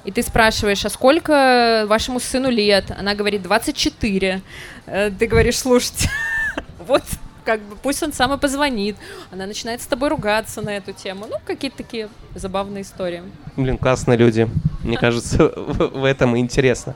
[0.04, 2.90] И ты спрашиваешь, а сколько вашему сыну лет?
[2.96, 4.42] Она говорит, 24.
[4.86, 6.10] Э, ты говоришь, слушайте,
[6.78, 7.02] вот
[7.44, 8.96] как бы пусть он сам и позвонит.
[9.30, 11.26] Она начинает с тобой ругаться на эту тему.
[11.28, 13.22] Ну, какие-то такие забавные истории.
[13.56, 14.48] Блин, классные люди.
[14.82, 16.94] Мне кажется, в этом интересно.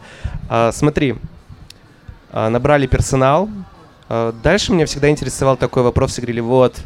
[0.49, 1.17] А, смотри,
[2.33, 3.49] а, набрали персонал.
[4.09, 6.17] А, дальше меня всегда интересовал такой вопрос.
[6.17, 6.77] Говорили, вот,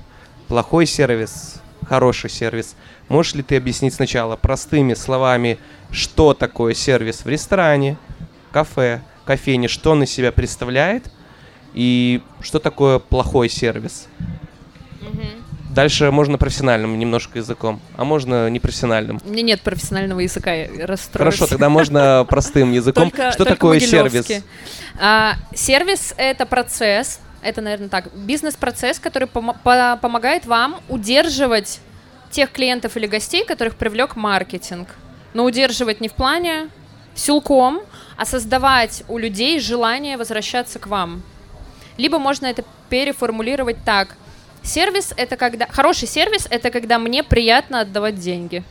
[0.48, 2.74] плохой сервис, хороший сервис.
[3.08, 5.58] Можешь ли ты объяснить сначала простыми словами,
[5.90, 7.96] что такое сервис в ресторане,
[8.50, 11.04] кафе, кофейне, что он из себя представляет–
[11.74, 14.08] и что такое плохой сервис.
[15.74, 19.20] Дальше можно профессиональным немножко языком, а можно непрофессиональным.
[19.24, 21.34] У меня нет профессионального языка, я расстроюсь.
[21.34, 23.10] Хорошо, тогда можно простым языком.
[23.10, 24.26] Только, что только такое сервис?
[25.00, 31.80] А, сервис— это процесс, это, наверное, так, бизнес-процесс, который пом- по- помогает вам удерживать
[32.30, 34.88] тех клиентов или гостей, которых привлек маркетинг.
[35.32, 36.68] Но удерживать не в плане
[37.14, 37.80] силком,
[38.18, 41.22] а создавать у людей желание возвращаться к вам.
[42.02, 44.16] Либо можно это переформулировать так.
[44.64, 45.68] Сервис это когда...
[45.68, 48.64] Хороший сервис это когда мне приятно отдавать деньги.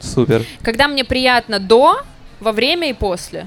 [0.00, 0.44] Супер.
[0.64, 2.02] Когда мне приятно до,
[2.40, 3.42] во время и после.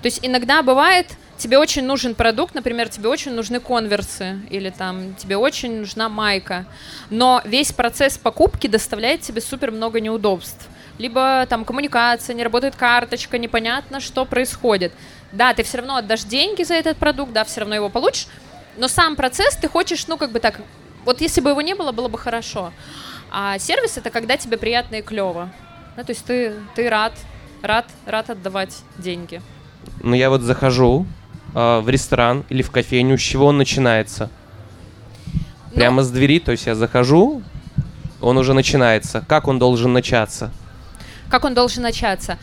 [0.00, 5.14] То есть иногда бывает, тебе очень нужен продукт, например, тебе очень нужны конверсы или там
[5.14, 6.64] тебе очень нужна майка,
[7.10, 10.66] но весь процесс покупки доставляет тебе супер много неудобств.
[10.96, 14.92] Либо там коммуникация, не работает карточка, непонятно, что происходит.
[15.32, 18.28] Да, ты все равно отдашь деньги за этот продукт, да, все равно его получишь,
[18.76, 20.60] но сам процесс ты хочешь, ну, как бы так,
[21.04, 22.72] вот если бы его не было, было бы хорошо.
[23.30, 25.50] А сервис это когда тебе приятно и клево.
[25.96, 27.12] Ну, то есть ты, ты рад,
[27.62, 29.42] рад, рад отдавать деньги.
[30.02, 31.06] Ну, я вот захожу
[31.54, 34.30] э, в ресторан или в кофейню, с чего он начинается?
[35.70, 37.42] Ну, Прямо с двери, то есть я захожу,
[38.20, 39.24] он уже начинается.
[39.28, 40.50] Как он должен начаться?
[41.28, 42.38] Как он должен начаться?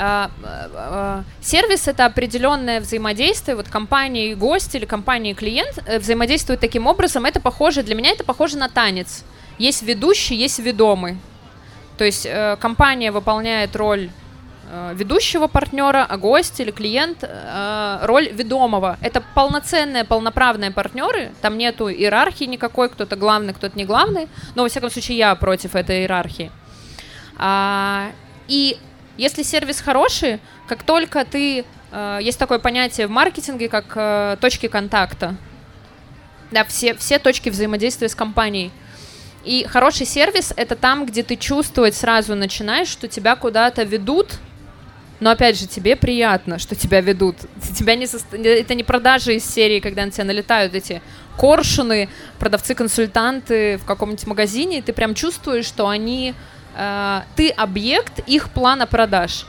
[0.00, 5.98] А, а, сервис это определенное взаимодействие, вот компания и гость или компания и клиент э,
[5.98, 9.24] взаимодействуют таким образом, это похоже, для меня это похоже на танец.
[9.58, 11.18] Есть ведущий, есть ведомый.
[11.96, 14.10] То есть э, компания выполняет роль
[14.70, 18.98] э, ведущего партнера, а гость или клиент э, роль ведомого.
[19.00, 24.68] Это полноценные, полноправные партнеры, там нету иерархии никакой, кто-то главный, кто-то не главный, но во
[24.68, 26.52] всяком случае я против этой иерархии.
[27.36, 28.12] А,
[28.46, 28.78] и
[29.18, 31.64] если сервис хороший, как только ты...
[31.92, 35.34] Э, есть такое понятие в маркетинге, как э, точки контакта.
[36.50, 38.70] Да, все, все точки взаимодействия с компанией.
[39.44, 44.38] И хороший сервис— это там, где ты чувствовать сразу начинаешь, что тебя куда-то ведут,
[45.20, 47.36] но опять же, тебе приятно, что тебя ведут.
[47.76, 48.18] Тебя не со...
[48.36, 51.02] Это не продажи из серии, когда на тебя налетают эти
[51.36, 56.34] коршуны, продавцы-консультанты в каком-нибудь магазине, и ты прям чувствуешь, что они
[56.78, 59.46] э, ты объект их плана продаж,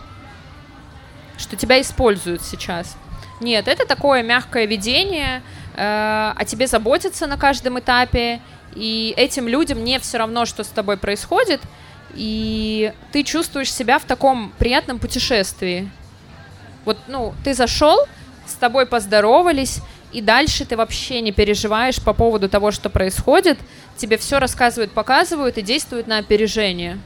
[1.37, 2.97] что тебя используют сейчас.
[3.39, 5.41] Нет, это такое мягкое ведение,
[5.75, 8.41] э, о тебе заботятся на каждом этапе,
[8.75, 11.61] и этим людям не все равно, что с тобой происходит,
[12.15, 15.89] и ты чувствуешь себя в таком приятном путешествии.
[16.85, 17.99] Вот, ну, ты зашел,
[18.45, 19.79] с тобой поздоровались,
[20.11, 23.59] и дальше ты вообще не переживаешь по поводу того, что происходит,
[23.95, 26.99] тебе все рассказывают, показывают и действуют на опережение.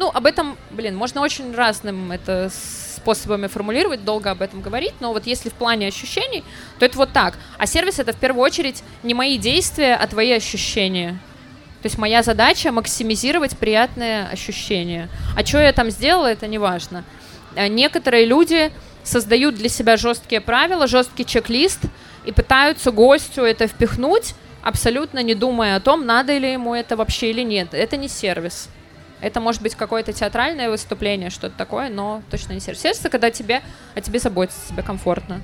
[0.00, 5.12] Ну, об этом, блин, можно очень разным это способами формулировать, долго об этом говорить, но
[5.12, 6.42] вот если в плане ощущений,
[6.78, 7.34] то это вот так.
[7.58, 11.18] А сервис это в первую очередь не мои действия, а твои ощущения.
[11.82, 15.10] То есть моя задача максимизировать приятные ощущения.
[15.36, 17.04] А что я там сделала, это не важно.
[17.54, 21.80] А некоторые люди создают для себя жесткие правила, жесткий чек-лист
[22.24, 24.32] и пытаются гостю это впихнуть,
[24.62, 27.74] абсолютно не думая о том, надо ли ему это вообще или нет.
[27.74, 28.70] Это не сервис.
[29.20, 32.82] Это может быть какое-то театральное выступление, что-то такое, но точно не сердце.
[32.82, 33.62] Сердце, когда тебе
[33.94, 35.42] о тебе заботится, тебе комфортно.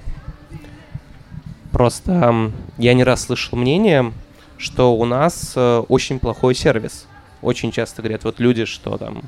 [1.72, 4.12] Просто эм, я не раз слышал мнение,
[4.56, 7.06] что у нас э, очень плохой сервис.
[7.42, 9.24] Очень часто говорят, вот люди, что там,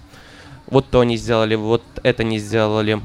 [0.67, 3.01] вот то не сделали, вот это не сделали.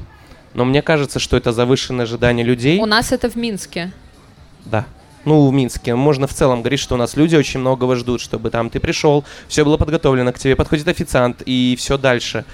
[0.54, 2.80] Но мне кажется, что это завышенное ожидание людей.
[2.80, 3.92] У нас это в Минске.
[4.64, 4.86] Да
[5.24, 8.50] ну, в Минске, можно в целом говорить, что у нас люди очень многого ждут, чтобы
[8.50, 12.44] там ты пришел, все было подготовлено, к тебе подходит официант и все дальше.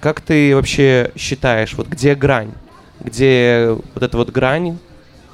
[0.00, 2.52] Как ты вообще считаешь, вот где грань?
[3.00, 4.78] Где вот эта вот грань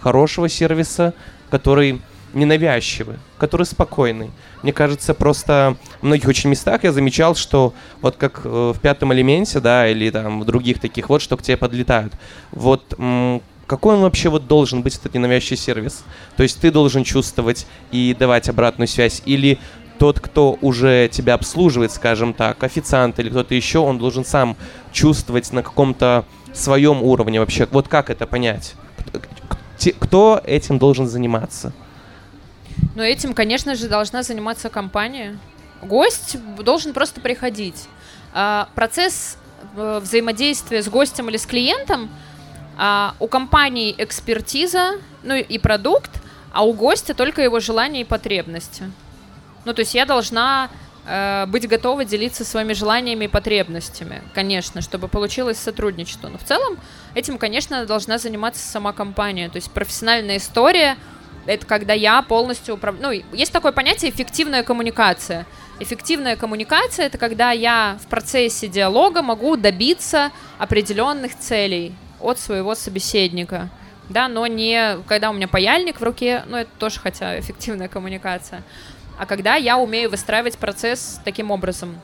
[0.00, 1.14] хорошего сервиса,
[1.50, 2.00] который
[2.34, 4.30] ненавязчивый, который спокойный.
[4.62, 7.72] Мне кажется, просто в многих очень местах я замечал, что
[8.02, 11.42] вот как э, в пятом элементе, да, или там в других таких вот, что к
[11.42, 12.12] тебе подлетают.
[12.50, 12.94] Вот
[13.68, 16.02] какой он вообще вот должен быть, этот ненавязчивый сервис?
[16.36, 19.58] То есть ты должен чувствовать и давать обратную связь, или
[19.98, 24.56] тот, кто уже тебя обслуживает, скажем так, официант или кто-то еще, он должен сам
[24.90, 27.68] чувствовать на каком-то своем уровне вообще.
[27.70, 28.74] Вот как это понять?
[30.00, 31.72] Кто этим должен заниматься?
[32.94, 35.38] Ну, этим, конечно же, должна заниматься компания.
[35.82, 37.84] Гость должен просто приходить.
[38.32, 39.36] А, процесс
[39.76, 42.08] э, взаимодействия с гостем или с клиентом–
[42.78, 44.92] а, у компании экспертиза,
[45.24, 46.10] ну и продукт,
[46.52, 48.84] а у гостя только его желания и потребности.
[49.64, 50.70] Ну, то есть я должна
[51.04, 56.28] э, быть готова делиться своими желаниями и потребностями, конечно, чтобы получилось сотрудничество.
[56.28, 56.78] Но в целом
[57.14, 59.48] этим, конечно, должна заниматься сама компания.
[59.48, 60.96] То есть профессиональная история—
[61.46, 63.24] это когда я полностью управляю...
[63.30, 65.46] Ну, есть такое понятие «эффективная коммуникация».
[65.80, 73.68] Эффективная коммуникация— это когда я в процессе диалога могу добиться определенных целей, от своего собеседника.
[74.08, 78.62] Да, но не когда у меня паяльник в руке, ну это тоже хотя эффективная коммуникация,
[79.18, 81.98] а когда я умею выстраивать процесс таким образом.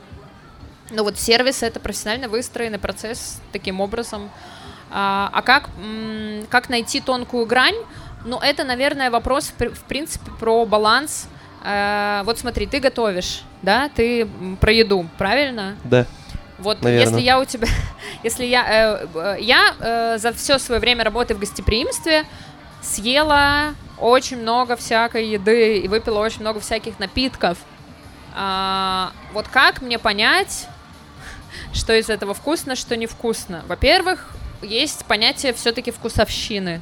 [0.91, 4.29] Ну вот сервис это профессионально выстроенный процесс таким образом.
[4.91, 5.69] А, а как,
[6.49, 7.75] как найти тонкую грань?
[8.23, 11.27] Ну это, наверное, вопрос в принципе про баланс.
[11.63, 14.27] А, вот смотри, ты готовишь, да, ты
[14.61, 15.75] про еду, правильно?
[15.83, 16.05] Да.
[16.57, 17.05] Вот Наверное.
[17.05, 17.67] если я у тебя,
[18.23, 22.25] если я, э, э, я э, за все свое время работы в гостеприимстве
[22.81, 27.57] съела очень много всякой еды и выпила очень много всяких напитков.
[28.33, 30.67] А, вот как мне понять,
[31.73, 33.63] что из этого вкусно, что невкусно?
[33.67, 34.29] Во-первых,
[34.61, 36.81] есть понятие все-таки вкусовщины.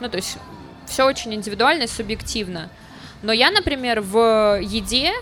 [0.00, 0.38] Ну, то есть
[0.86, 2.68] все очень индивидуально и субъективно.
[3.22, 5.12] Но я, например, в еде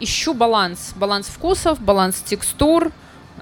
[0.00, 0.92] ищу баланс.
[0.96, 2.90] Баланс вкусов, баланс текстур,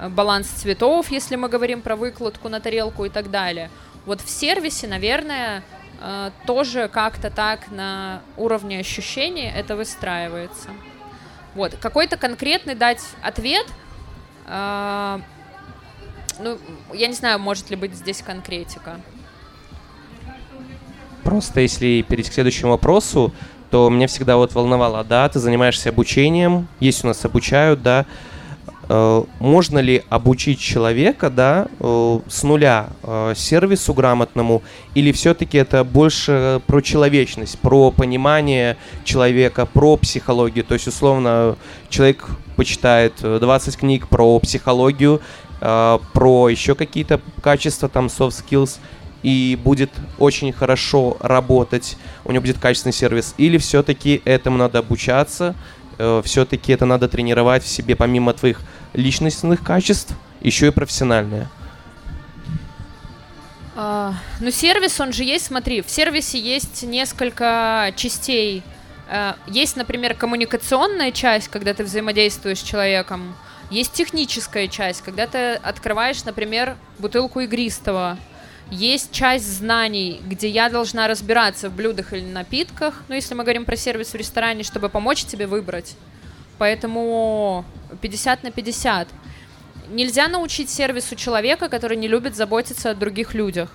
[0.08, 3.70] баланс цветов, если мы говорим про выкладку на тарелку и так далее.
[4.06, 5.62] Вот в сервисе, наверное,
[6.00, 10.70] э, тоже как-то так на уровне ощущений это выстраивается.
[11.54, 13.66] Вот, какой-то конкретный дать ответ,
[14.46, 15.18] э,
[16.38, 16.58] ну,
[16.94, 19.00] я не знаю, может ли быть здесь конкретика.
[21.24, 23.34] Просто если перейти к следующему вопросу,
[23.70, 28.29] то меня всегда вот волновало, да, ты занимаешься обучением, есть у нас обучают, да, э,
[29.38, 34.62] можно ли обучить человека, да, э, с нуля э, сервису грамотному,
[34.94, 41.56] или все-таки это больше про человечность, про понимание человека, про психологию, то есть, условно,
[41.88, 42.26] человек
[42.56, 45.20] почитает 20 книг про психологию,
[45.60, 48.78] про еще какие-то качества, там, soft skills,
[49.22, 55.54] и будет очень хорошо работать, у него будет качественный сервис, или все-таки этому надо обучаться,
[55.98, 58.60] э, все-таки это надо тренировать в себе помимо твоих
[58.92, 61.48] личностных качеств, еще и профессиональные.
[63.76, 68.62] А, ну, сервис, он же есть, смотри, в сервисе есть несколько частей.
[69.08, 73.34] А, есть, например, коммуникационная часть, когда ты взаимодействуешь с человеком.
[73.70, 78.18] Есть техническая часть, когда ты открываешь, например, бутылку игристого,
[78.70, 83.64] есть часть знаний, где я должна разбираться в блюдах или напитках, ну, если мы говорим
[83.64, 85.96] про сервис в ресторане, чтобы помочь тебе выбрать.
[86.60, 87.64] Поэтому
[88.02, 89.08] 50 на 50.
[89.88, 93.70] Нельзя научить сервису человека, который не любит заботиться о других людях.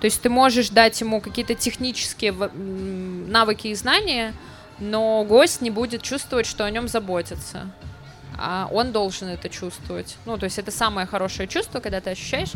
[0.00, 4.34] То есть ты можешь дать ему какие-то технические навыки и знания,
[4.80, 7.70] но гость не будет чувствовать, что о нем заботятся.
[8.36, 10.16] А он должен это чувствовать.
[10.26, 12.50] Ну, то есть это самое хорошее чувство, когда ты ощущаешь,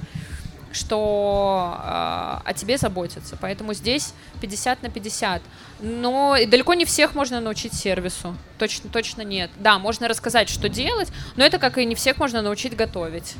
[0.74, 1.86] что э,
[2.44, 3.36] о тебе заботятся.
[3.40, 5.42] Поэтому здесь 50 на 50.
[5.80, 8.36] Но далеко не всех можно научить сервису.
[8.58, 9.50] Точно, точно нет.
[9.58, 13.34] Да, можно рассказать, что делать, но это как и не всех можно научить готовить.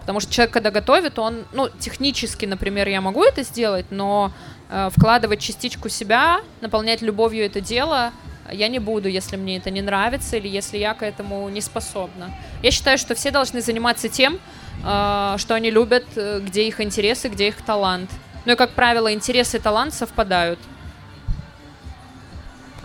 [0.00, 4.32] Потому что человек, когда готовит, он, ну, технически, например, я могу это сделать, но
[4.70, 8.12] э, вкладывать частичку себя, наполнять любовью это дело,
[8.50, 12.30] я не буду, если мне это не нравится или если я к этому не способна.
[12.62, 14.38] Я считаю, что все должны заниматься тем,
[14.80, 18.10] что они любят, э, где их интересы, где их талант.
[18.44, 20.58] Ну и, как правило, интересы и талант совпадают.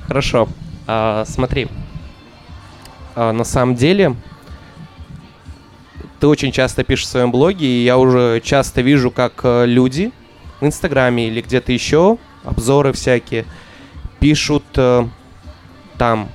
[0.07, 0.49] Хорошо.
[0.87, 1.67] А, смотри.
[3.15, 4.15] А, на самом деле,
[6.19, 10.11] ты очень часто пишешь в своем блоге, и я уже часто вижу, как э, люди
[10.59, 13.45] в Инстаграме или где-то еще, обзоры всякие,
[14.19, 15.07] пишут э,
[15.97, 16.29] там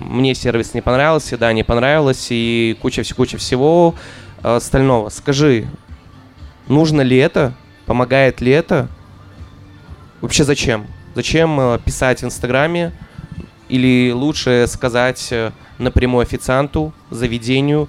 [0.00, 5.08] мне сервис не понравился, да, не понравилось, и куча-куча всего, Э, остального.
[5.08, 5.66] Скажи,
[6.68, 7.54] нужно ли это?
[7.86, 8.88] Помогает ли это?
[10.20, 10.86] Вообще зачем?
[11.14, 12.92] Зачем э, писать в Инстаграме?
[13.68, 17.88] Или лучше сказать э, напрямую официанту, заведению?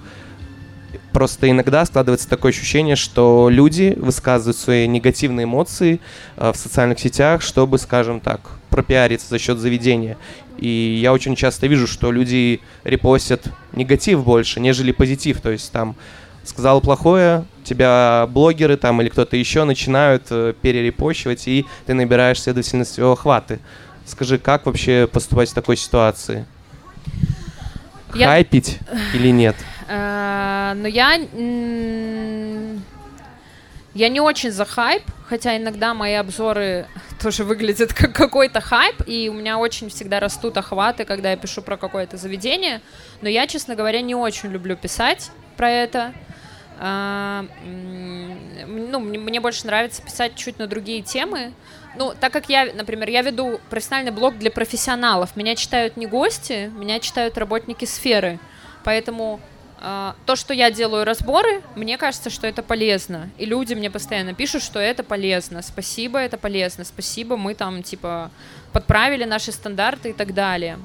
[1.12, 6.00] Просто иногда складывается такое ощущение, что люди высказывают свои негативные эмоции
[6.36, 10.16] в социальных сетях, чтобы, скажем так, пропиариться за счет заведения.
[10.56, 15.40] И я очень часто вижу, что люди репостят негатив больше, нежели позитив.
[15.40, 15.96] То есть там
[16.44, 22.84] сказал плохое, тебя блогеры там или кто-то еще начинают э, перерепощивать, и ты набираешь, следовательно,
[22.84, 23.60] своего охваты.
[24.06, 26.46] Скажи, как вообще поступать в такой ситуации?
[28.14, 28.26] Я...
[28.26, 28.78] Хайпить
[29.14, 29.56] или нет?
[29.88, 31.18] Э, ну, я...
[33.94, 36.86] Я не очень за хайп, хотя иногда мои обзоры
[37.22, 41.60] тоже выглядят как какой-то хайп, и у меня очень всегда растут охваты, когда я пишу
[41.60, 42.80] про какое-то заведение,
[43.20, 46.14] но я, честно говоря, не очень люблю писать про это.
[46.84, 47.44] А,
[48.66, 51.52] ну, мне больше нравится писать чуть на другие темы.
[51.96, 56.72] Ну, так как я, например, я веду профессиональный блог для профессионалов, меня читают не гости,
[56.74, 58.40] меня читают работники сферы.
[58.82, 59.40] Поэтому
[59.80, 63.30] э, то, что я делаю разборы, мне кажется, что это полезно.
[63.38, 65.62] И люди мне постоянно пишут, что это полезно.
[65.62, 66.82] Спасибо, это полезно.
[66.82, 68.32] Спасибо, мы там, типа,
[68.72, 70.80] подправили наши стандарты и так далее.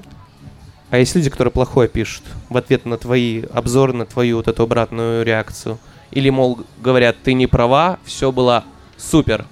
[0.90, 4.62] А есть люди, которые плохое пишут в ответ на твои обзоры, на твою вот эту
[4.62, 5.78] обратную реакцию?
[6.10, 8.64] Или, мол, говорят, ты не права, все было
[8.96, 9.44] супер,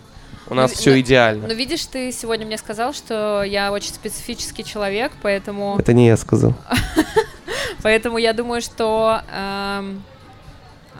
[0.48, 1.48] у нас ну, все ну, идеально.
[1.48, 5.76] Ну, видишь, ты сегодня мне сказал, что я очень специфический человек, поэтому...
[5.78, 6.54] Это не я сказал.
[7.82, 9.20] Поэтому я думаю, что...
[9.30, 10.02] Эм,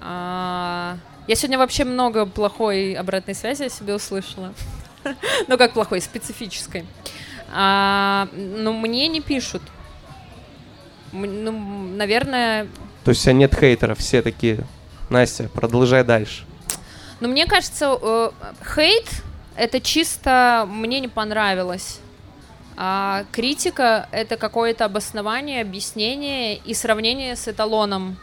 [0.00, 4.52] а, я сегодня вообще много плохой обратной связи о себе услышала.
[5.48, 6.84] ну, как плохой, специфической.
[7.52, 9.62] А, ну, мне не пишут.
[11.12, 11.52] Ну,
[11.96, 12.66] наверное...
[13.04, 14.60] То есть у тебя нет хейтеров, все такие,
[15.10, 16.44] Настя, продолжай дальше.
[17.20, 18.30] Ну, мне кажется, э,
[18.74, 19.08] хейт—
[19.56, 22.00] это чисто мне не понравилось.
[22.76, 28.18] А критика— это какое-то обоснование, объяснение и сравнение с эталоном.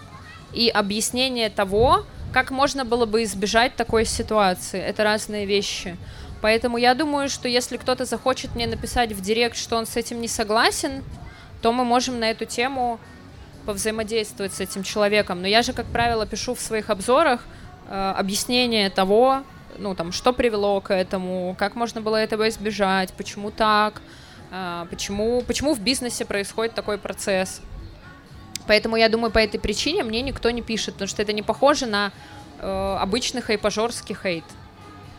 [0.51, 4.79] И объяснение того, как можно было бы избежать такой ситуации.
[4.79, 5.97] Это разные вещи.
[6.41, 10.21] Поэтому я думаю, что если кто-то захочет мне написать в директ, что он с этим
[10.21, 11.03] не согласен,
[11.63, 12.99] то мы можем на эту тему
[13.65, 15.41] повзаимодействовать с этим человеком.
[15.41, 17.45] Но я же, как правило, пишу в своих обзорах
[17.87, 19.43] э, объяснение того,
[19.79, 24.01] ну, там, что привело к этому, как можно было этого избежать, почему так,
[24.51, 27.61] а, почему, почему в бизнесе происходит такой процесс.
[28.67, 31.85] Поэтому я думаю, по этой причине мне никто не пишет, потому что это не похоже
[31.85, 32.11] на
[32.59, 34.45] э, обычный хайпажорский хейт.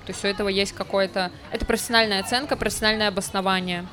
[0.06, 1.32] То есть у этого есть какое-то...
[1.50, 3.86] Это профессиональная оценка, профессиональное обоснование.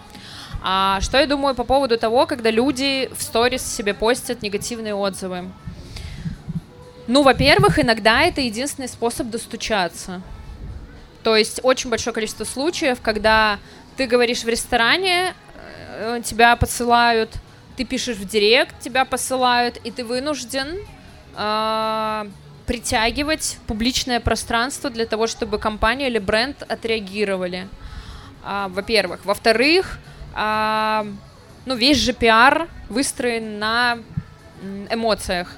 [0.63, 5.49] А что я думаю по поводу того, когда люди в сторис себе постят негативные отзывы?
[7.07, 10.21] Ну, во-первых, иногда это единственный способ достучаться.
[11.23, 13.59] То есть очень большое количество случаев, когда
[13.97, 15.33] ты говоришь в ресторане,
[15.97, 17.31] э, тебя посылают,
[17.75, 20.77] ты пишешь в директ, тебя посылают, и ты вынужден
[21.35, 22.25] э,
[22.65, 27.67] притягивать публичное пространство для того, чтобы компания или бренд отреагировали.
[28.43, 29.25] Э, во-первых.
[29.25, 33.99] Во-вторых, э, ну, весь же пиар выстроен на
[34.89, 35.55] эмоциях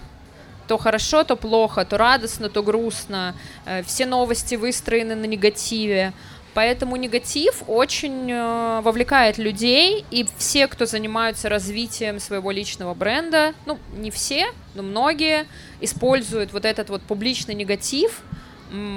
[0.68, 3.36] то хорошо, то плохо, то радостно, то грустно.
[3.66, 6.14] Э, все новости выстроены на негативе.
[6.54, 13.80] Поэтому негатив очень э, вовлекает людей, и все, кто занимаются развитием своего личного бренда, ну,
[13.98, 14.46] не все,
[14.76, 15.46] но многие,
[15.82, 18.22] используют вот этот вот публичный негатив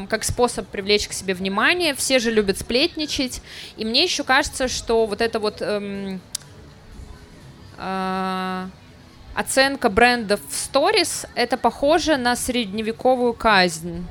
[0.08, 1.94] как способ привлечь к себе внимание.
[1.94, 3.42] Все же любят сплетничать.
[3.76, 6.20] И мне еще кажется, что вот это вот эм,
[7.78, 8.66] э,
[9.34, 14.06] оценка брендов в сторис, это похоже на средневековую казнь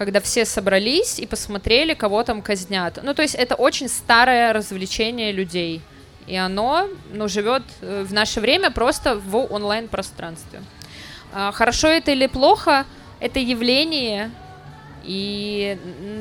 [0.00, 3.00] когда все собрались и посмотрели, кого там казнят.
[3.02, 5.82] Ну, то есть это очень старое развлечение людей.
[6.26, 10.62] И оно, ну, живет э, в наше время просто в онлайн-пространстве.
[11.34, 12.86] А, хорошо это или плохо,
[13.20, 14.30] это явление,
[15.04, 15.78] и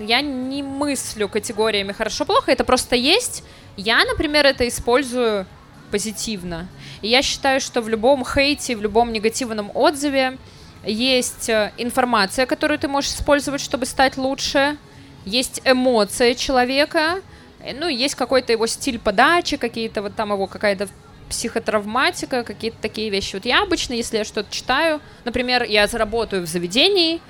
[0.07, 3.43] я не мыслю категориями хорошо-плохо, это просто есть.
[3.77, 5.45] Я, например, это использую
[5.91, 6.67] позитивно.
[7.01, 10.37] И я считаю, что в любом хейте, в любом негативном отзыве
[10.85, 14.77] есть э, информация, которую ты можешь использовать, чтобы стать лучше,
[15.25, 17.21] есть эмоция человека,
[17.59, 20.87] э, ну, есть какой-то его стиль подачи, какие-то вот там его какая-то
[21.29, 23.35] психотравматика, какие-то такие вещи.
[23.35, 27.21] Вот я обычно, если я что-то читаю, например, я заработаю в заведении,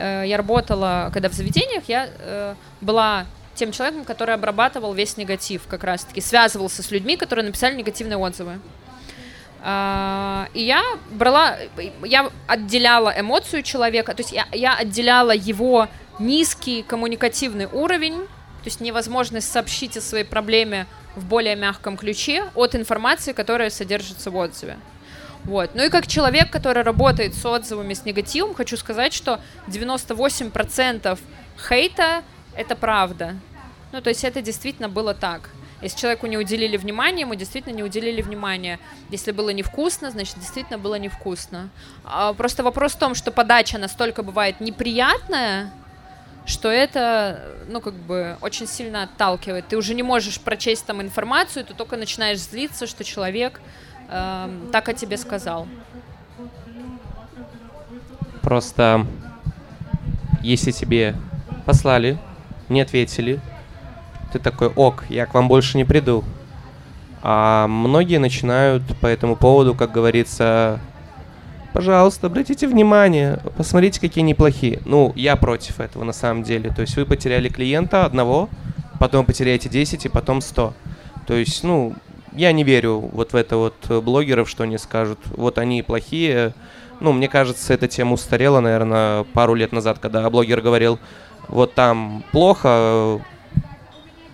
[0.00, 5.84] я работала, когда в заведениях, я э, была тем человеком, который обрабатывал весь негатив как
[5.84, 8.58] раз-таки, связывался с людьми, которые написали негативные отзывы.
[9.64, 11.56] А, и я брала,
[12.02, 15.88] я отделяла эмоцию человека, то есть я, я отделяла его
[16.18, 22.74] низкий коммуникативный уровень, то есть невозможность сообщить о своей проблеме в более мягком ключе от
[22.74, 24.78] информации, которая содержится в отзыве.
[25.44, 25.70] Вот.
[25.74, 31.18] Ну и как человек, который работает с отзывами, с негативом, хочу сказать, что 98%
[31.68, 32.22] хейта—
[32.56, 33.36] это правда.
[33.92, 35.50] Ну, то есть это действительно было так.
[35.82, 38.78] Если человеку не уделили внимания, ему действительно не уделили внимания.
[39.10, 41.70] Если было невкусно, значит, действительно было невкусно.
[42.04, 45.72] А просто вопрос в том, что подача настолько бывает неприятная,
[46.46, 49.66] что это, ну, как бы, очень сильно отталкивает.
[49.68, 53.60] Ты уже не можешь прочесть там информацию, ты только начинаешь злиться, что человек
[54.12, 55.66] э, так о тебе сказал.
[58.42, 59.06] Просто,
[60.42, 61.14] если тебе
[61.64, 62.18] послали,
[62.68, 63.40] не ответили,
[64.32, 66.24] ты такой, ок, я к вам больше не приду.
[67.22, 70.80] А многие начинают по этому поводу, как говорится,
[71.72, 74.80] пожалуйста, обратите внимание, посмотрите, какие неплохие.
[74.84, 76.70] Ну, я против этого на самом деле.
[76.70, 78.48] То есть вы потеряли клиента одного,
[78.98, 80.74] потом потеряете 10 и потом 100.
[81.26, 81.94] То есть, ну,
[82.34, 86.54] я не верю вот в это вот блогеров, что они скажут, вот они плохие.
[87.00, 90.98] Ну, мне кажется, эта тема устарела, наверное, пару лет назад, когда блогер говорил,
[91.48, 93.20] вот там плохо,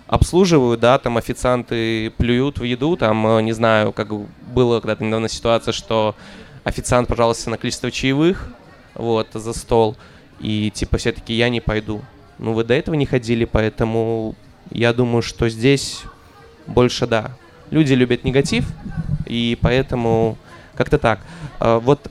[0.08, 4.08] обслуживают, да, там официанты плюют в еду, там, э, не знаю, как
[4.52, 6.16] было когда-то недавно ситуация, что
[6.64, 8.48] официант пожаловался на количество чаевых,
[8.94, 9.96] вот, за стол,
[10.40, 12.02] и типа все-таки я не пойду.
[12.38, 14.34] Ну, вы до этого не ходили, поэтому
[14.70, 16.02] я думаю, что здесь
[16.66, 17.32] больше да.
[17.70, 18.66] Люди любят негатив,
[19.26, 20.36] и поэтому
[20.74, 21.20] как-то так.
[21.60, 22.10] А, вот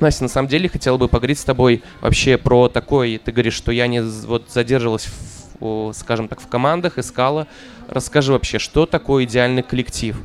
[0.00, 3.72] Настя, на самом деле хотела бы поговорить с тобой вообще про такой, ты говоришь, что
[3.72, 5.34] я не вот задерживалась в
[5.94, 7.46] скажем так, в командах, искала.
[7.88, 10.16] Расскажи вообще, что такое идеальный коллектив?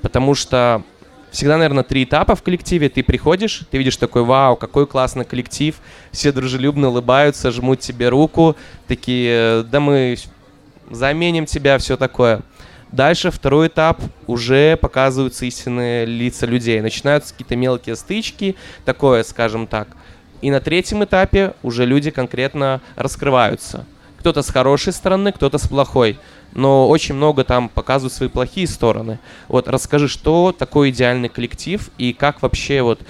[0.00, 0.82] Потому что
[1.30, 2.88] всегда, наверное, три этапа в коллективе.
[2.88, 5.76] Ты приходишь, ты видишь такой, вау, какой классный коллектив,
[6.10, 10.16] все дружелюбно улыбаются, жмут тебе руку, такие, да мы
[10.90, 12.42] заменим тебя, все такое.
[12.92, 16.80] Дальше второй этап уже показываются истинные лица людей.
[16.82, 19.88] Начинаются какие-то мелкие стычки, такое, скажем так.
[20.42, 23.86] И на третьем этапе уже люди конкретно раскрываются.
[24.18, 26.18] Кто-то с хорошей стороны, кто-то с плохой.
[26.52, 29.18] Но очень много там показывают свои плохие стороны.
[29.48, 33.00] Вот расскажи, что такое идеальный коллектив и как вообще вот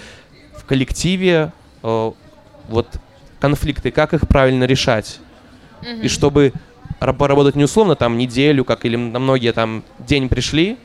[0.57, 1.53] в коллективе
[1.83, 2.13] э,
[2.69, 2.89] вот
[3.41, 5.19] конфликты, как их правильно решать?
[5.83, 6.03] Mm-hmm.
[6.03, 6.53] И чтобы
[7.13, 10.79] поработать не условно там неделю, как или на многие там день пришли,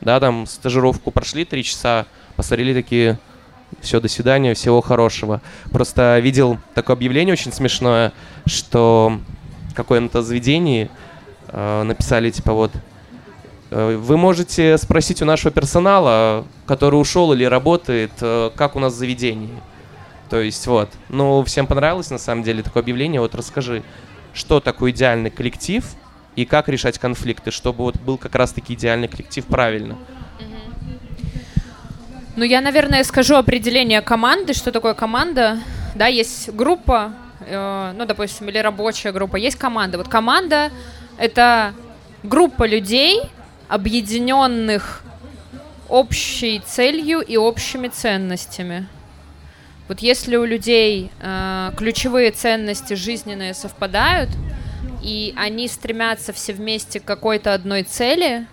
[0.00, 2.06] да, там стажировку прошли три часа,
[2.36, 3.18] посмотрели такие,
[3.80, 5.40] все, до свидания, всего хорошего.
[5.70, 8.12] Просто видел такое объявление очень смешное,
[8.46, 9.18] что
[9.70, 10.90] в каком-то заведении
[11.48, 12.72] э, написали типа вот
[13.70, 18.94] э, вы можете спросить у нашего персонала, который ушел или работает, э, как у нас
[18.94, 19.60] заведение.
[20.30, 20.90] То есть вот.
[21.08, 23.20] Ну, всем понравилось на самом деле такое объявление.
[23.20, 23.82] Вот расскажи,
[24.38, 25.84] что такое идеальный коллектив
[26.36, 29.98] и как решать конфликты, чтобы вот был как раз-таки идеальный коллектив правильно.
[32.36, 35.58] Ну, я, наверное, скажу определение команды, что такое команда.
[35.96, 39.98] Да, есть группа, э, ну, допустим, или рабочая группа, есть команда.
[39.98, 40.70] Вот команда—
[41.18, 41.74] это
[42.22, 43.20] группа людей,
[43.66, 45.02] объединенных
[45.88, 48.86] общей целью и общими ценностями.
[49.88, 54.28] Вот если у людей э, ключевые ценности жизненные совпадают,
[55.02, 58.46] и они стремятся все вместе к какой-то одной цели,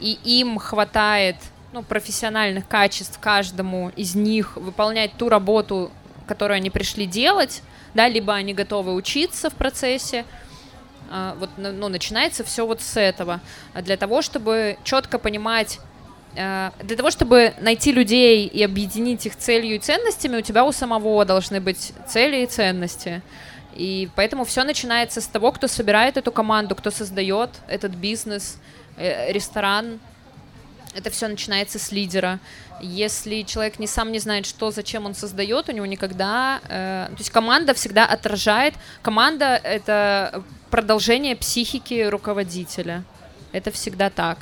[0.00, 1.36] и им хватает
[1.72, 5.92] ну, профессиональных качеств каждому из них выполнять ту работу,
[6.26, 7.62] которую они пришли делать,
[7.94, 10.24] да, либо они готовы учиться в процессе,
[11.12, 13.40] э, вот, ну, начинается все вот с этого.
[13.80, 15.78] Для того, чтобы четко понимать
[16.36, 21.24] для того, чтобы найти людей и объединить их целью и ценностями, у тебя у самого
[21.24, 23.22] должны быть цели и ценности.
[23.74, 28.58] И поэтому все начинается с того, кто собирает эту команду, кто создает этот бизнес,
[28.96, 29.98] э, ресторан.
[30.94, 32.38] Это все начинается с лидера.
[32.80, 36.60] Если человек не сам не знает, что, зачем он создает, у него никогда...
[36.68, 38.74] Э, то есть команда всегда отражает...
[39.02, 43.04] Команда— это продолжение психики руководителя.
[43.52, 44.38] Это всегда так.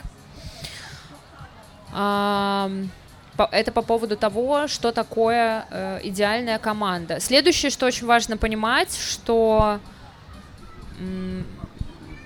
[1.94, 7.20] Это по поводу того, что такое э, идеальная команда.
[7.20, 9.80] Следующее, что очень важно понимать, что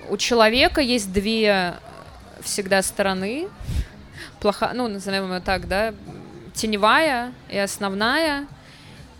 [0.09, 1.75] у человека есть две
[2.41, 3.47] всегда стороны.
[4.39, 5.93] Плохо, ну, назовем ее так, да,
[6.53, 8.47] теневая и основная.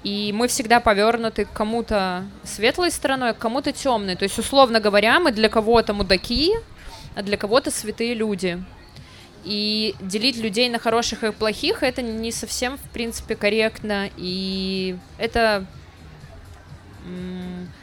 [0.03, 4.15] И мы всегда повернуты к кому-то светлой стороной, а к кому-то темной.
[4.15, 6.53] То есть, условно говоря, мы для кого-то мудаки,
[7.15, 8.63] а для кого-то святые люди.
[9.43, 14.09] И делить людей на хороших и плохих это не совсем, в принципе, корректно.
[14.17, 15.65] И это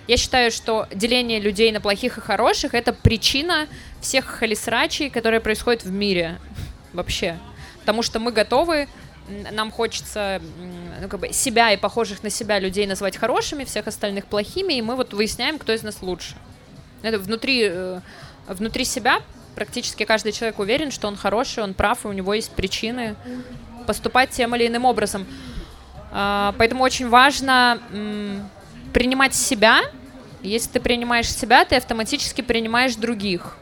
[0.07, 3.67] я считаю, что деление людей на плохих и хороших это причина
[4.01, 6.39] всех холесрачей, которые происходят в мире
[6.93, 7.39] вообще.
[7.81, 8.89] Потому что мы готовы,
[9.53, 10.41] нам хочется
[11.01, 14.83] ну, как бы себя и похожих на себя людей назвать хорошими, всех остальных плохими, и
[14.83, 16.37] мы вот выясняем, кто из нас лучше.
[17.03, 18.01] Это внутри, э,
[18.47, 19.21] внутри себя
[19.57, 23.17] практически каждый человек уверен, что он хороший, он прав, и у него есть причины
[23.87, 25.27] поступать тем или иным образом.
[26.13, 27.81] А, поэтому очень важно
[28.93, 29.81] принимать себя.
[30.43, 33.57] Если ты принимаешь себя, ты автоматически принимаешь других.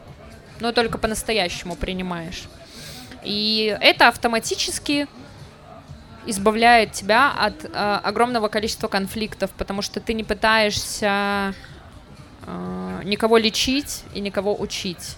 [0.59, 2.43] Но только по-настоящему принимаешь.
[3.23, 5.07] И это автоматически
[6.27, 11.53] избавляет тебя от э, огромного количества конфликтов, потому что ты не пытаешься
[12.45, 15.17] э, никого лечить и никого учить.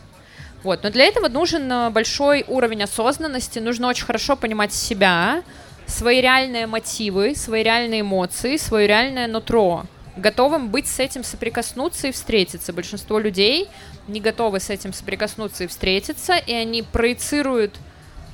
[0.63, 0.83] Вот.
[0.83, 5.43] Но для этого нужен э, большой уровень осознанности, нужно очень хорошо понимать себя,
[5.85, 9.85] свои реальные мотивы, свои реальные эмоции, свое реальное нутро.
[10.17, 12.73] Готовым быть с этим соприкоснуться и встретиться.
[12.73, 13.69] Большинство людей
[14.07, 17.75] не готовы с этим соприкоснуться и встретиться, и они проецируют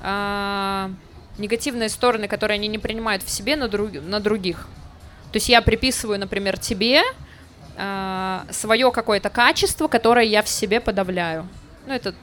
[0.01, 0.89] э,
[1.37, 4.67] негативные стороны, которые они не принимают в себе, на, друг, на других.
[5.31, 7.01] То есть я приписываю, например, тебе
[7.75, 11.47] э, свое какое-то качество, которое я в себе подавляю.
[11.85, 12.13] Ну, это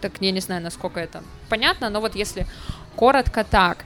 [0.00, 2.46] так я не знаю, насколько это понятно, но вот если
[2.96, 3.84] коротко так.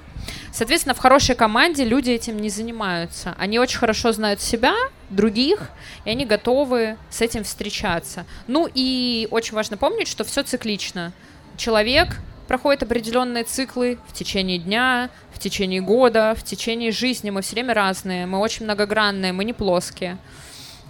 [0.52, 3.34] Соответственно, в хорошей команде люди этим не занимаются.
[3.38, 4.74] Они очень хорошо знают себя,
[5.10, 5.70] других,
[6.04, 8.24] и они готовы с этим встречаться.
[8.46, 11.12] Ну и очень важно помнить, что все циклично.
[11.56, 17.30] Человек проходит определенные циклы в течение дня, в течение года, в течение жизни.
[17.30, 20.18] Мы все время разные, мы очень многогранные, мы не плоские.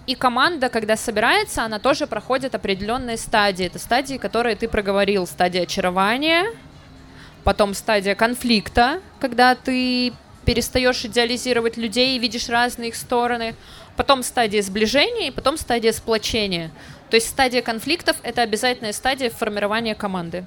[0.05, 3.67] И команда, когда собирается, она тоже проходит определенные стадии.
[3.67, 5.25] Это стадии, которые ты проговорил.
[5.25, 6.45] Стадия очарования,
[7.45, 10.11] потом стадия конфликта, когда ты
[10.45, 13.55] перестаешь идеализировать людей и видишь разные их стороны,
[13.95, 16.71] потом стадия сближения и потом стадия сплочения.
[17.09, 20.45] То есть стадия конфликтов— это обязательная стадия формирования команды.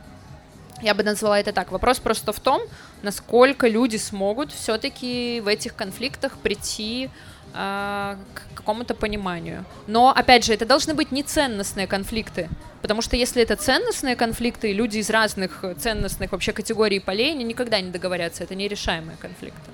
[0.82, 1.72] Я бы назвала это так.
[1.72, 2.60] Вопрос просто в том,
[3.02, 7.08] насколько люди смогут все-таки в этих конфликтах прийти
[7.56, 9.64] э, к какому-то пониманию.
[9.86, 12.48] Но, опять же, это должны быть не ценностные конфликты.
[12.82, 17.80] Потому что если это ценностные конфликты, люди из разных ценностных вообще категорий полей, они никогда
[17.80, 18.44] не договорятся.
[18.44, 19.70] Это нерешаемые конфликты.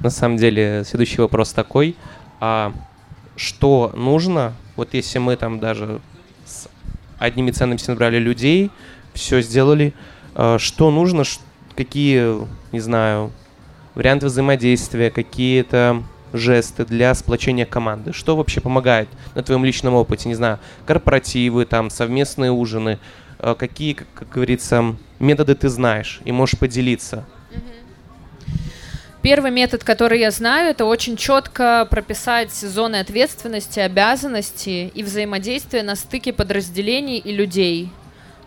[0.00, 1.94] На самом деле, следующий вопрос такой.
[2.40, 2.72] А
[3.36, 6.00] что нужно, вот если мы там даже
[6.44, 6.68] с
[7.18, 8.70] одними ценностями набрали людей,
[9.14, 9.94] все сделали.
[10.34, 11.22] А, что нужно,
[11.76, 13.30] какие, не знаю,
[13.94, 16.02] варианты взаимодействия, какие-то
[16.32, 18.12] жесты для сплочения команды?
[18.12, 20.28] Что вообще помогает на твоем личном опыте?
[20.28, 22.98] Не знаю, корпоративы, там, совместные ужины.
[23.38, 27.24] А, какие, как говорится, методы ты знаешь и можешь поделиться?
[29.22, 35.94] Первый метод, который я знаю, это очень четко прописать зоны ответственности, обязанности и взаимодействия на
[35.94, 37.90] стыке подразделений и людей.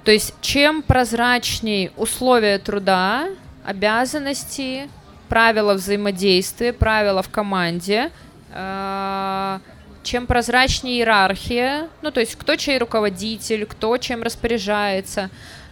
[0.03, 3.29] То есть чем прозрачнее условия труда,
[3.65, 4.89] обязанности,
[5.29, 8.11] правила взаимодействия, правила в команде,
[8.51, 9.59] э,
[10.03, 15.29] чем прозрачнее иерархия, ну то есть кто чей руководитель, кто чем распоряжается,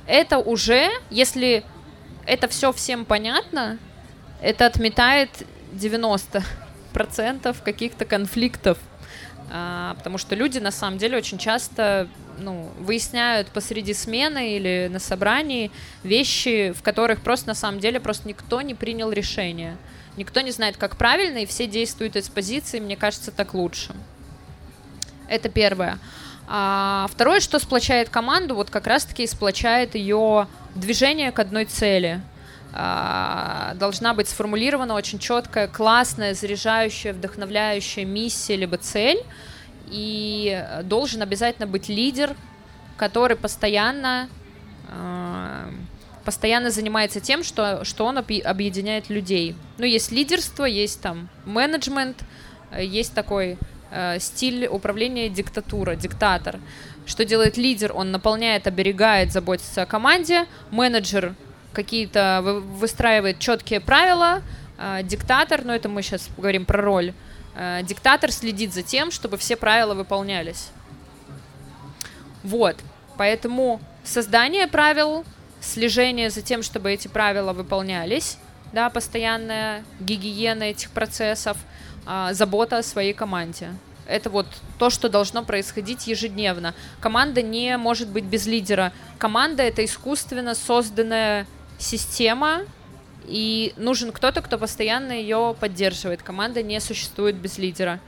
[0.07, 1.63] это уже, если
[2.25, 3.77] это все всем понятно,
[4.41, 5.29] это отметает
[5.73, 6.43] 90%
[7.63, 8.77] каких-то конфликтов
[9.55, 12.07] а, потому что люди на самом деле очень часто
[12.39, 15.69] ну, выясняют посреди смены или на собрании
[16.01, 19.77] вещи, в которых просто на самом деле просто никто не принял решение.
[20.17, 23.93] Никто не знает, как правильно, и все действуют из позиции, мне кажется, так лучше.
[25.27, 25.99] Это первое.
[26.47, 32.21] А второе, что сплочает команду, вот как раз-таки сплочает ее движение к одной цели–
[32.74, 39.19] должна быть сформулирована очень четкая, классная, заряжающая, вдохновляющая миссия либо цель,
[39.91, 42.36] и должен обязательно быть лидер,
[42.97, 44.28] который постоянно
[44.89, 45.69] а,
[46.24, 49.55] постоянно занимается тем, что, что он объединяет людей.
[49.78, 52.24] Ну, есть лидерство, есть там менеджмент,
[52.78, 53.57] есть такой
[53.91, 56.59] э, стиль управления диктатура, диктатор.
[57.05, 57.91] Что делает лидер?
[57.93, 60.45] Он наполняет, оберегает, заботится о команде.
[60.71, 61.36] Менеджер
[61.74, 64.41] какие-то выстраивает четкие правила,
[64.78, 67.13] э, диктатор, ну это мы сейчас говорим про роль,
[67.55, 70.69] э, диктатор следит за тем, чтобы все правила выполнялись.
[72.43, 72.78] Вот,
[73.17, 75.26] поэтому создание правил,
[75.61, 78.38] слежение за тем, чтобы эти правила выполнялись,
[78.74, 81.57] да, постоянная гигиена этих процессов,
[82.05, 83.69] э, забота о своей команде.
[84.05, 84.47] Это вот
[84.80, 86.74] то, что должно происходить ежедневно.
[86.99, 88.91] Команда не может быть без лидера.
[89.17, 91.47] Команда— это искусственно созданная
[91.84, 92.61] система,
[93.25, 96.23] и нужен кто-то, кто постоянно ее поддерживает.
[96.23, 97.99] Команда не существует без лидера.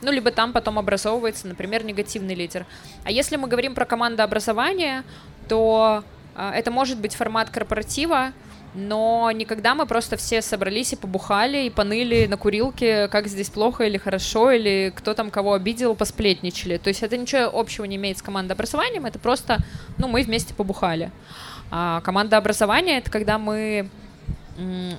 [0.00, 2.66] Ну, либо там потом образовывается, например, негативный лидер.
[3.04, 5.02] А если мы говорим про командообразование,
[5.48, 6.04] то
[6.36, 8.32] э, это может быть формат корпоратива,
[8.74, 13.84] но никогда мы просто все собрались и побухали, и поныли на курилке, как здесь плохо
[13.84, 16.76] или хорошо, или кто там кого обидел, посплетничали.
[16.76, 19.58] То есть это ничего общего не имеет с командообразованием, это просто,
[19.96, 21.10] ну, мы вместе побухали.
[21.70, 23.88] А команда образования— это когда мы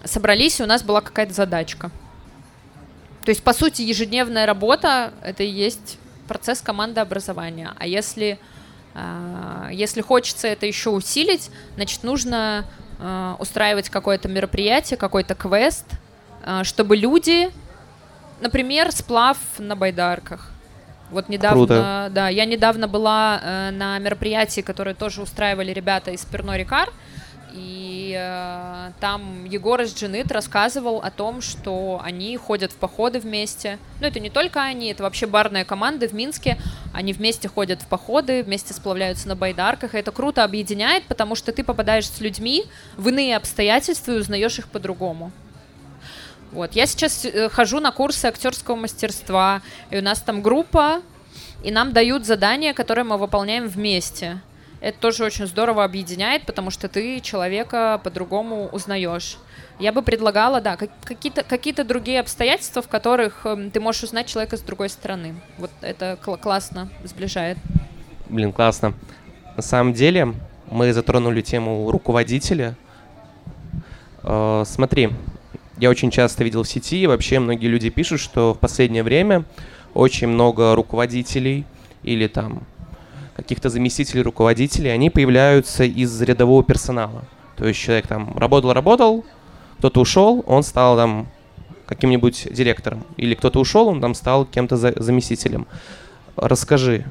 [0.05, 1.91] собрались, и у нас была какая-то задачка.
[3.25, 5.97] То есть, по сути, ежедневная работа— это и есть
[6.27, 7.73] процесс команды образования.
[7.77, 8.39] А если,
[8.93, 12.65] а, если хочется это еще усилить, значит, нужно
[12.99, 15.85] а, устраивать какое-то мероприятие, какой-то квест,
[16.63, 17.51] чтобы люди,
[18.39, 20.51] например, сплав на байдарках,
[21.11, 22.07] вот недавно, Круто.
[22.11, 26.89] да, я недавно была э, на мероприятии, которое тоже устраивали ребята из Перно Рикар,
[27.51, 33.79] и э, там Егор из Дженит рассказывал о том, что они ходят в походы вместе.
[33.99, 36.57] Ну, это не только они, это вообще барные команды в Минске.
[36.93, 39.95] Они вместе ходят в походы, вместе сплавляются на байдарках.
[39.95, 42.65] И это круто объединяет, потому что ты попадаешь с людьми
[42.97, 45.31] в иные обстоятельства и узнаешь их по-другому.
[46.51, 46.73] Вот.
[46.73, 51.01] Я сейчас э, хожу на курсы актерского мастерства, и у нас там группа,
[51.63, 54.41] и нам дают задания, которые мы выполняем вместе.
[54.81, 59.37] Это тоже очень здорово объединяет, потому что ты человека по-другому узнаешь.
[59.77, 64.57] Я бы предлагала, да, какие-то какие другие обстоятельства, в которых эм, ты можешь узнать человека
[64.57, 65.35] с другой стороны.
[65.57, 67.57] Вот это кл- классно сближает.
[68.29, 68.93] Блин, классно.
[69.55, 70.33] На самом деле,
[70.69, 72.75] мы затронули тему руководителя.
[74.23, 75.11] Э, смотри,
[75.79, 79.45] я очень часто видел в сети, и вообще многие люди пишут, что в последнее время
[79.93, 81.65] очень много руководителей
[82.03, 82.63] или там
[83.35, 87.23] каких-то заместителей руководителей, они появляются из рядового персонала.
[87.55, 89.23] То есть человек там работал-работал,
[89.77, 91.27] кто-то ушел, он стал там
[91.85, 93.05] каким-нибудь директором.
[93.15, 95.67] Или кто-то ушел, он там стал кем-то за заместителем.
[96.35, 97.05] Расскажи,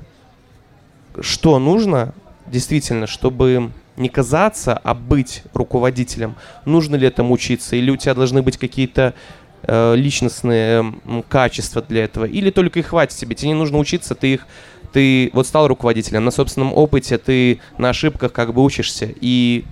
[1.20, 2.14] что нужно
[2.46, 6.36] действительно, чтобы не казаться, а быть руководителем?
[6.64, 7.76] Нужно ли этому учиться?
[7.76, 9.14] Или у тебя должны быть какие-то
[9.62, 12.24] э, личностные э, качества для этого?
[12.24, 13.34] Или только их хватит тебе?
[13.34, 14.46] Тебе не нужно учиться, ты их
[14.92, 19.64] ты вот стал руководителем, на собственном опыте ты на ошибках как бы учишься, и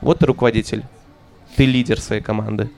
[0.00, 0.82] вот ты руководитель,
[1.56, 2.70] ты лидер своей команды.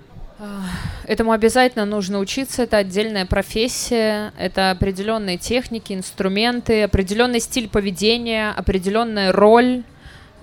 [1.07, 9.33] Этому обязательно нужно учиться, это отдельная профессия, это определенные техники, инструменты, определенный стиль поведения, определенная
[9.33, 9.85] роль.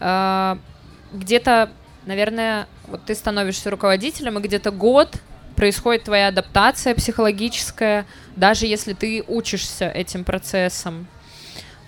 [0.02, 0.58] А,
[1.14, 1.70] где-то,
[2.06, 5.16] наверное, вот ты становишься руководителем, и где-то год
[5.56, 11.06] происходит твоя адаптация психологическая, даже если ты учишься этим процессом.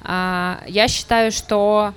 [0.01, 1.95] А, я считаю, что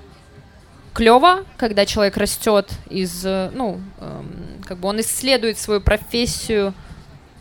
[0.95, 6.73] клево, когда человек растет из, ну, эм, как бы он исследует свою профессию,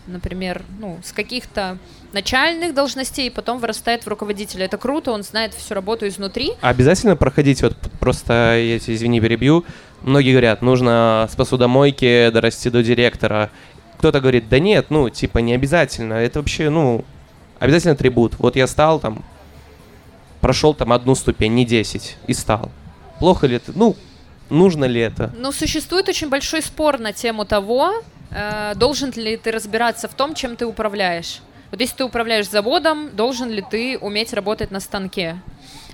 [0.07, 1.77] например, ну, с каких-то
[2.15, 4.65] начальных должностей, и потом вырастает в руководителя.
[4.65, 6.53] Это круто, он знает всю работу изнутри.
[6.61, 9.65] А обязательно проходить, вот просто, я тебя, извини, перебью,
[10.01, 13.51] многие говорят, нужно с посудомойки дорасти до директора.
[13.99, 17.03] Кто-то говорит, да нет, ну, типа, не обязательно, это вообще, ну,
[17.59, 18.39] обязательно атрибут.
[18.39, 19.23] Вот я стал там,
[20.39, 22.71] прошел там одну ступень, не 10, и стал.
[23.19, 23.73] Плохо ли это?
[23.75, 23.97] Ну,
[24.49, 25.33] нужно ли это?
[25.37, 27.91] Ну, существует очень большой спор на тему того,
[28.31, 31.41] э, должен ли ты разбираться в том, чем ты управляешь.
[31.71, 35.37] Вот если ты управляешь заводом, должен ли ты уметь работать на станке?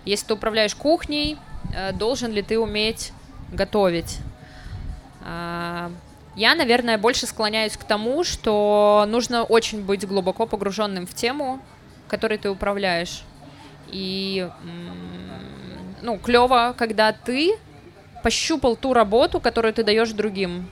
[0.06, 1.38] Если ты управляешь кухней,
[1.76, 3.14] э, должен ли ты уметь
[3.52, 4.20] готовить?
[5.26, 5.90] Э,
[6.36, 11.60] я, наверное, больше склоняюсь к тому, что нужно очень быть глубоко погруженным в тему,
[12.08, 13.24] которой ты управляешь.
[13.90, 14.50] И
[16.02, 17.58] ну, клево, когда ты
[18.24, 20.70] пощупал ту работу, которую ты даешь другим.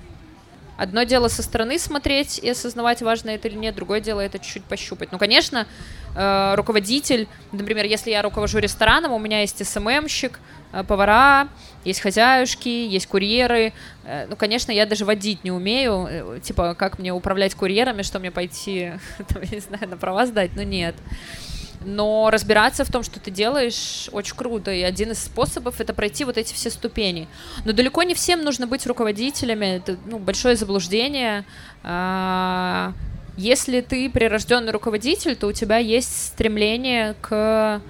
[0.79, 4.63] Одно дело со стороны смотреть и осознавать, важно это или нет, другое дело это чуть-чуть
[4.63, 5.11] пощупать.
[5.11, 5.67] Ну, конечно,
[6.15, 10.39] э, руководитель, например, если я руковожу рестораном, у меня есть СММщик,
[10.71, 11.49] э, повара,
[11.83, 13.73] есть хозяюшки, есть курьеры.
[14.05, 16.39] Э, ну, конечно, я даже водить не умею.
[16.41, 18.93] Типа, как мне управлять курьерами, что мне пойти,
[19.27, 20.51] там, я не знаю, на права сдать?
[20.55, 20.95] Ну, нет.
[21.81, 24.71] Но разбираться в том, что ты делаешь, очень круто.
[24.71, 27.27] И один из способов это пройти вот эти все ступени.
[27.63, 29.77] Но далеко не всем нужно быть руководителями.
[29.77, 31.45] Это ну, большое заблуждение.
[31.83, 32.93] А,
[33.37, 37.81] если ты прирожденный руководитель, то у тебя есть стремление к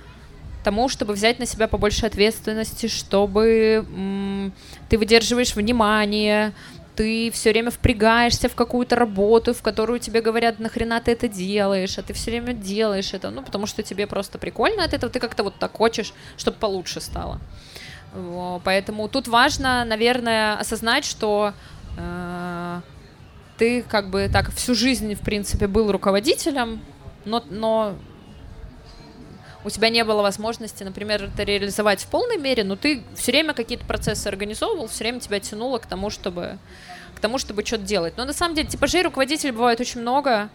[0.63, 4.53] тому, чтобы взять на себя побольше ответственности, чтобы
[4.89, 6.53] ты выдерживаешь внимание,
[6.99, 11.97] ты все время впрягаешься в какую-то работу, в которую тебе говорят, нахрена ты это делаешь,
[11.97, 15.21] а ты все время делаешь это, ну, потому что тебе просто прикольно от этого, ты
[15.21, 17.39] как-то вот так хочешь, чтобы получше стало.
[18.65, 21.53] Поэтому тут важно, наверное, осознать, что
[21.97, 22.81] э,
[23.57, 26.81] ты как бы так всю жизнь, в принципе, был руководителем,
[27.23, 27.95] но, но
[29.69, 33.53] у тебя не было возможности, например, это реализовать в полной мере, но ты все время
[33.53, 36.57] какие-то процессы организовывал, все время тебя тянуло к тому, чтобы
[37.15, 38.15] к тому, чтобы что-то делать.
[38.17, 40.49] Но на самом деле типажей руководителей бывает очень много.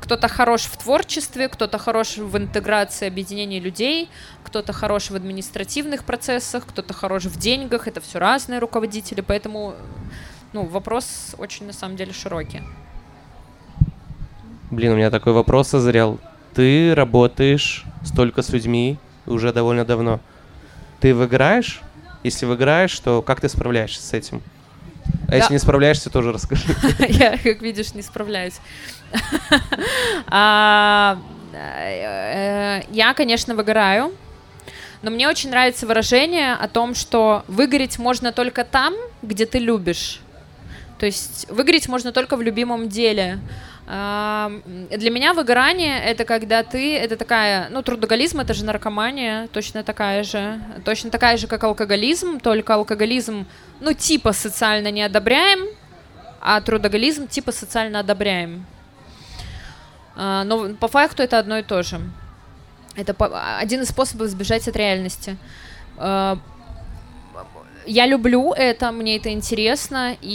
[0.00, 4.08] Кто-то хорош в творчестве, кто-то хорош в интеграции, объединении людей,
[4.44, 7.86] кто-то хорош в административных процессах, кто-то хорош в деньгах.
[7.86, 9.74] Это все разные руководители, поэтому
[10.54, 12.62] ну, вопрос очень на самом деле широкий.
[14.70, 16.20] Блин, у меня такой вопрос созрел.
[16.54, 20.20] Ты работаешь столько с людьми уже довольно давно.
[21.00, 21.80] Ты выиграешь?
[22.22, 24.42] Если выиграешь, то как ты справляешься с этим?
[25.26, 25.36] А да.
[25.36, 26.64] если не справляешься, тоже расскажи.
[27.08, 28.60] Я, как видишь, не справляюсь.
[30.32, 31.18] А,
[31.52, 34.12] э, я, конечно, выгораю,
[35.02, 40.20] но мне очень нравится выражение о том, что выгореть можно только там, где ты любишь.
[40.98, 43.40] То есть выгореть можно только в любимом деле.
[43.90, 50.22] Для меня выгорание это когда ты, это такая, ну, трудоголизм это же наркомания, точно такая
[50.22, 53.48] же, точно такая же, как алкоголизм, только алкоголизм,
[53.80, 55.66] ну, типа социально не одобряем,
[56.40, 58.64] а трудоголизм типа социально одобряем.
[60.14, 62.00] А, но по факту это одно и то же.
[62.94, 63.12] Это
[63.58, 65.36] один из способов сбежать от реальности.
[67.92, 70.30] Я люблю это, мне это интересно, и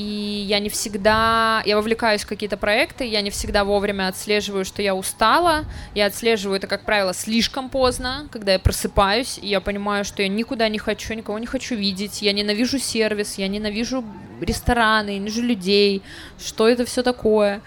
[0.46, 4.94] я не всегда, я вовлекаюсь в какие-то проекты, я не всегда вовремя отслеживаю, что я
[4.94, 10.22] устала, я отслеживаю это, как правило, слишком поздно, когда я просыпаюсь, и я понимаю, что
[10.22, 14.04] я никуда не хочу, никого не хочу видеть, я ненавижу сервис, я ненавижу
[14.42, 16.02] рестораны, ненавижу людей,
[16.38, 17.62] что это все такое.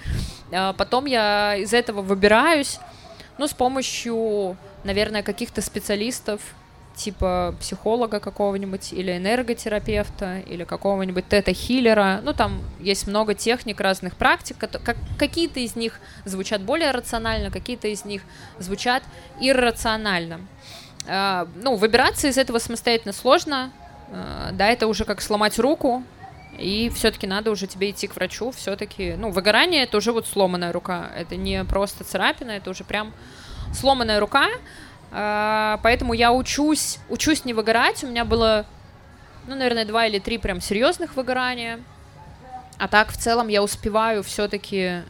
[0.52, 2.78] А потом я из этого выбираюсь,
[3.38, 6.42] ну, с помощью, наверное, каких-то специалистов,
[6.98, 12.20] типа психолога какого-нибудь или энерготерапевта или какого-нибудь тета-хиллера.
[12.22, 14.56] Ну, там есть много техник, разных практик.
[14.58, 18.22] Как, какие-то из них звучат более рационально, какие-то из них
[18.58, 19.02] звучат
[19.40, 20.40] иррационально.
[21.06, 23.70] Uh, ну, выбираться из этого самостоятельно сложно.
[24.10, 26.02] Uh, да, это уже как сломать руку,
[26.58, 28.50] и все-таки надо уже тебе идти к врачу.
[28.50, 31.10] Все-таки, ну, выгорание это уже вот сломанная рука.
[31.16, 33.14] Это не просто царапина, это уже прям
[33.72, 34.48] сломанная рука.
[35.10, 38.04] А, поэтому я учусь, учусь не выгорать.
[38.04, 38.66] У меня было,
[39.46, 41.80] ну, наверное, два или три прям серьезных выгорания.
[42.78, 45.02] А так, в целом, я успеваю все-таки, э,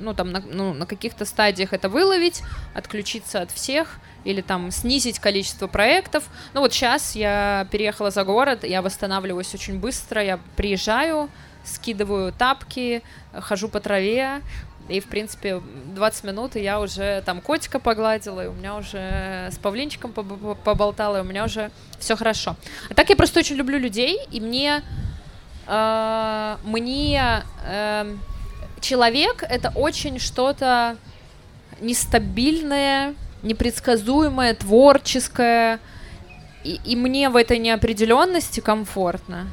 [0.00, 2.42] ну, там, на, ну, на каких-то стадиях это выловить,
[2.74, 6.24] отключиться от всех или там снизить количество проектов.
[6.52, 11.30] Ну, вот сейчас я переехала за город, я восстанавливаюсь очень быстро, я приезжаю,
[11.64, 14.40] скидываю тапки, хожу по траве,
[14.92, 15.60] и, в принципе,
[15.94, 21.18] 20 минут, и я уже там котика погладила, и у меня уже с павлинчиком поболтала,
[21.18, 22.56] и у меня уже все хорошо.
[22.90, 24.82] А так я просто очень люблю людей, и мне...
[25.66, 27.42] Э, мне...
[27.64, 28.14] Э,
[28.80, 30.96] человек— это очень что-то
[31.80, 35.78] нестабильное, непредсказуемое, творческое,
[36.64, 39.46] и, и мне в этой неопределенности комфортно.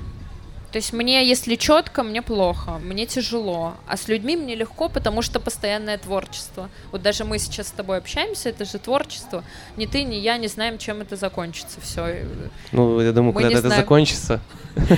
[0.72, 5.24] То есть мне, если четко, мне плохо, мне тяжело, а с людьми мне легко, потому
[5.24, 6.70] что постоянное творчество.
[6.92, 9.44] Вот даже мы сейчас с тобой общаемся, это же творчество.
[9.78, 11.82] Ни ты, ни я не знаем, чем это закончится.
[11.82, 12.24] Все.
[12.72, 13.82] Ну, я думаю, когда это знаем.
[13.82, 14.42] закончится.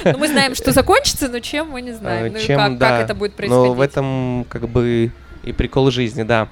[0.03, 2.36] Ну, мы знаем, что закончится, но чем мы не знаем.
[2.36, 2.89] А, чем, ну, как, да.
[2.89, 3.67] как это будет происходить.
[3.67, 5.11] Но в этом как бы
[5.43, 6.49] и прикол жизни, да.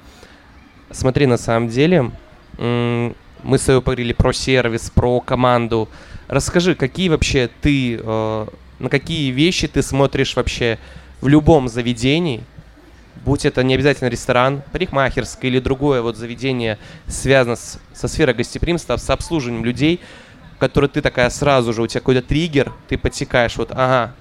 [0.90, 2.10] Смотри, на самом деле,
[2.56, 3.14] мы
[3.58, 5.88] с тобой поговорили про сервис, про команду.
[6.26, 8.46] Расскажи, какие вообще ты э,
[8.80, 10.78] на какие вещи ты смотришь вообще
[11.20, 12.42] в любом заведении,
[13.24, 18.96] будь это не обязательно ресторан, парикмахерское или другое вот заведение, связано с, со сферой гостеприимства,
[18.96, 20.00] с обслуживанием людей,
[20.58, 24.14] которые ты такая сразу же, у тебя какой-то триггер, ты подсекаешь, вот, ага,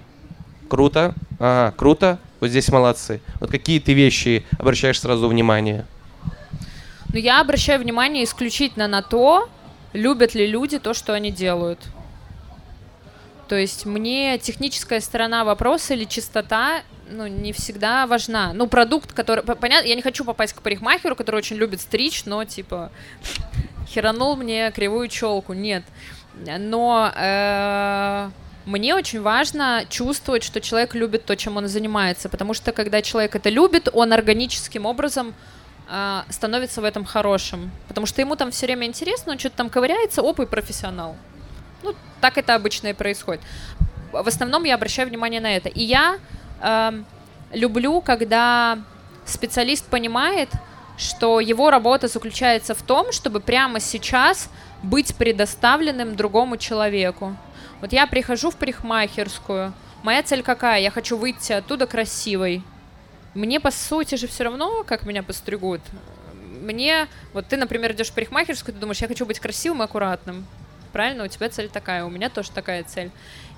[0.68, 3.22] круто, ага, круто, вот здесь молодцы.
[3.40, 5.86] Вот какие ты вещи обращаешь сразу внимание?
[7.12, 9.50] Ну, я обращаю внимание исключительно на то,
[9.94, 11.80] любят ли люди то, что они делают.
[13.50, 18.54] То есть мне техническая сторона вопроса или чистота ну, не всегда важна.
[18.54, 19.44] Ну, продукт, который...
[19.44, 22.92] Понятно, я не хочу попасть к парикмахеру, который очень любит стричь, но, типа,
[23.88, 25.54] херанул мне кривую челку.
[25.54, 25.84] Нет.
[26.60, 28.30] Но э,
[28.66, 32.30] мне очень важно чувствовать, что человек любит то, чем он занимается.
[32.30, 35.34] Потому что, когда человек это любит, он органическим образом
[35.90, 37.72] э, становится в этом хорошим.
[37.88, 41.16] Потому что ему там все время интересно, он что-то там ковыряется, оп, и профессионал.
[42.22, 43.42] Так это обычно и происходит.
[44.12, 45.70] В основном я обращаю внимание на это.
[45.70, 46.18] И я
[46.62, 47.04] э,
[47.52, 48.80] люблю, когда
[49.26, 50.50] специалист понимает,
[50.98, 54.50] что его работа заключается в том, чтобы прямо сейчас
[54.84, 57.36] быть предоставленным другому человеку.
[57.82, 60.82] Вот я прихожу в парикмахерскую, моя цель какая?
[60.82, 62.64] Я хочу выйти оттуда красивой.
[63.34, 65.82] Мне, по сути же, все равно, как меня постригут.
[66.62, 70.46] Мне, вот ты, например, идешь в парикмахерскую, ты думаешь, я хочу быть красивым и аккуратным
[70.90, 71.24] правильно?
[71.24, 73.12] У тебя цель такая, у меня тоже такая цель.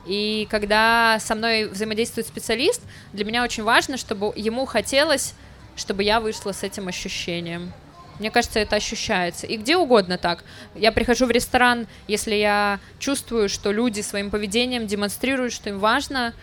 [0.06, 2.82] И когда со мной взаимодействует специалист,
[3.14, 5.36] для меня очень важно, чтобы ему хотелось,
[5.76, 7.72] чтобы я вышла с этим ощущением.
[8.20, 9.48] Мне кажется, это ощущается.
[9.48, 10.44] И где угодно так.
[10.76, 16.34] Я прихожу в ресторан, если я чувствую, что люди своим поведением демонстрируют, что им важно,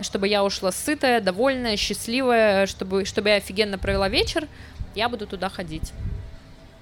[0.00, 4.46] чтобы я ушла сытая, довольная, счастливая, чтобы, чтобы я офигенно провела вечер,
[4.94, 5.92] я буду туда ходить.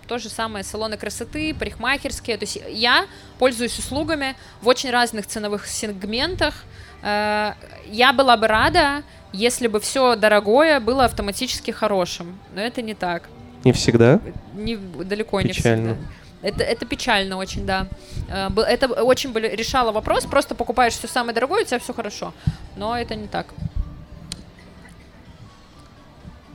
[0.07, 2.37] То же самое салоны красоты, парикмахерские.
[2.37, 3.07] То есть я
[3.39, 6.55] пользуюсь услугами в очень разных ценовых сегментах.
[7.03, 7.53] Э,
[7.87, 12.39] я была бы рада, если бы все дорогое было автоматически хорошим.
[12.55, 13.29] Но это не так.
[13.65, 14.21] Не всегда?
[14.55, 15.89] Не, далеко печально.
[15.89, 15.97] не всегда.
[16.43, 17.87] Это, это печально очень, да.
[18.29, 20.25] Э, это очень решало вопрос.
[20.25, 22.35] Просто покупаешь все самое дорогое, у тебя все хорошо.
[22.77, 23.47] Но это не так.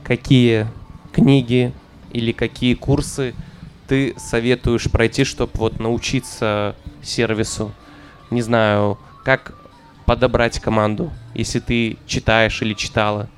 [0.04, 0.66] Какие
[1.12, 1.72] книги
[2.18, 3.34] или какие курсы
[3.86, 7.72] ты советуешь пройти, чтобы вот научиться сервису?
[8.30, 9.54] Не знаю, как
[10.04, 13.28] подобрать команду, если ты читаешь или читала?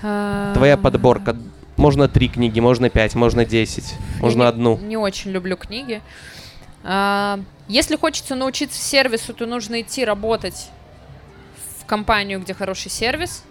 [0.00, 1.36] Твоя подборка.
[1.76, 4.78] Можно три книги, можно пять, можно десять, можно Я одну.
[4.78, 6.00] Не, не очень люблю книги.
[6.84, 10.70] А, если хочется научиться сервису, то нужно идти работать
[11.80, 13.44] в компанию, где хороший сервис,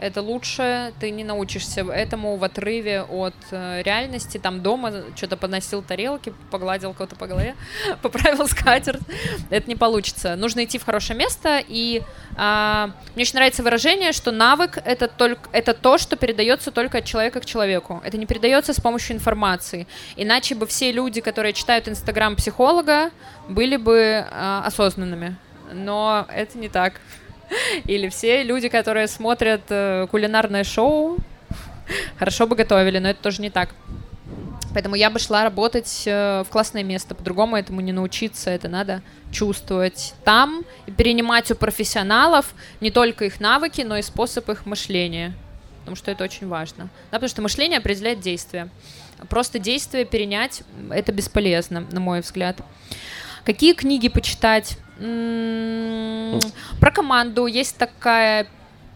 [0.00, 5.82] это лучше, ты не научишься этому в отрыве от э, реальности, там дома что-то подносил
[5.82, 7.56] тарелки, погладил кого-то по голове,
[8.02, 9.02] поправил скатерть,
[9.50, 10.36] это не получится.
[10.36, 12.02] Нужно идти в хорошее место, и
[12.36, 17.04] э, мне очень нравится выражение, что навык это, только, это то, что передается только от
[17.04, 19.86] человека к человеку, это не передается с помощью информации,
[20.16, 23.10] иначе бы все люди, которые читают инстаграм психолога,
[23.48, 25.36] были бы э, осознанными,
[25.72, 27.00] но это не так.
[27.86, 31.18] Или все люди, которые смотрят э, кулинарное шоу,
[32.18, 33.74] хорошо бы готовили, но это тоже не так.
[34.74, 37.14] Поэтому я бы шла работать э, в классное место.
[37.14, 38.50] По-другому этому не научиться.
[38.50, 44.48] Это надо чувствовать там и перенимать у профессионалов не только их навыки, но и способ
[44.50, 45.34] их мышления.
[45.80, 46.90] Потому что это очень важно.
[47.10, 48.68] Да, потому что мышление определяет действие.
[49.28, 52.60] Просто действие перенять это бесполезно, на мой взгляд.
[53.44, 54.76] Какие книги почитать?
[54.98, 58.46] Про команду есть такая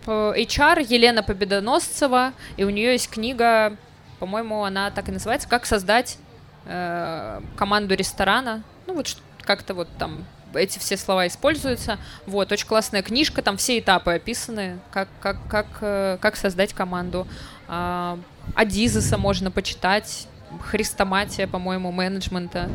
[0.07, 3.77] HR Елена Победоносцева, и у нее есть книга,
[4.19, 6.19] по-моему, она так и называется, «Как создать
[6.67, 8.63] э, команду ресторана».
[8.87, 10.25] Ну вот как-то вот там
[10.55, 11.99] эти все слова используются.
[12.27, 17.27] Вот, очень классная книжка, там все этапы описаны, как, как, как, э, как создать команду.
[17.69, 18.19] А,
[18.55, 20.27] Адизеса можно почитать,
[20.61, 22.69] Христоматия, по-моему, менеджмента,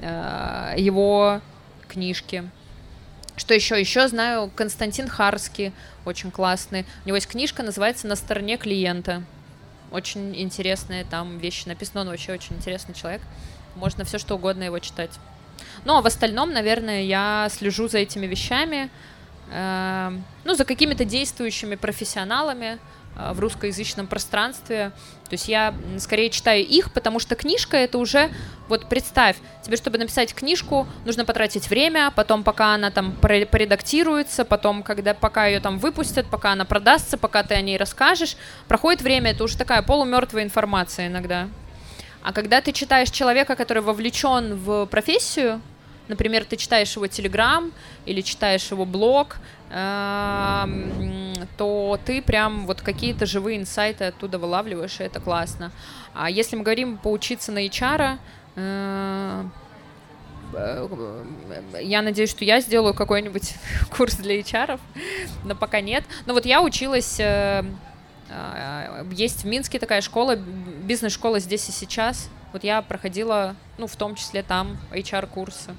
[0.00, 1.40] э, его
[1.88, 2.48] книжки.
[3.38, 3.78] Что еще?
[3.78, 5.72] Еще знаю Константин Харский,
[6.04, 6.84] очень классный.
[7.04, 9.22] У него есть книжка, называется «На стороне клиента».
[9.92, 12.00] Очень интересные там вещи написаны.
[12.00, 13.22] Он вообще очень интересный человек.
[13.76, 15.12] Можно все что угодно его читать.
[15.84, 18.90] Ну, а в остальном, наверное, я слежу за этими вещами,
[19.52, 22.78] э, ну, за какими-то действующими профессионалами,
[23.16, 24.92] в русскоязычном пространстве.
[25.28, 28.30] То есть я скорее читаю их, потому что книжка это уже,
[28.68, 34.82] вот представь, тебе, чтобы написать книжку, нужно потратить время, потом пока она там поредактируется, потом,
[34.82, 38.36] когда пока ее там выпустят, пока она продастся, пока ты о ней расскажешь,
[38.68, 41.48] проходит время, это уже такая полумертвая информация иногда.
[42.22, 45.60] А когда ты читаешь человека, который вовлечен в профессию,
[46.08, 47.72] например, ты читаешь его телеграм
[48.06, 49.36] или читаешь его блог,
[51.58, 55.72] то ты прям вот какие-то живые инсайты оттуда вылавливаешь, и это классно.
[56.14, 58.18] А если мы говорим поучиться на HR,
[58.56, 59.44] э,
[60.54, 61.24] э,
[61.82, 63.54] я надеюсь, что я сделаю какой-нибудь
[63.96, 64.80] курс для HR,
[65.44, 66.04] но пока нет.
[66.26, 67.64] Но вот я училась, э,
[69.10, 72.30] есть в Минске такая школа, бизнес-школа здесь и сейчас.
[72.52, 75.74] Вот я проходила, ну, в том числе там HR-курсы.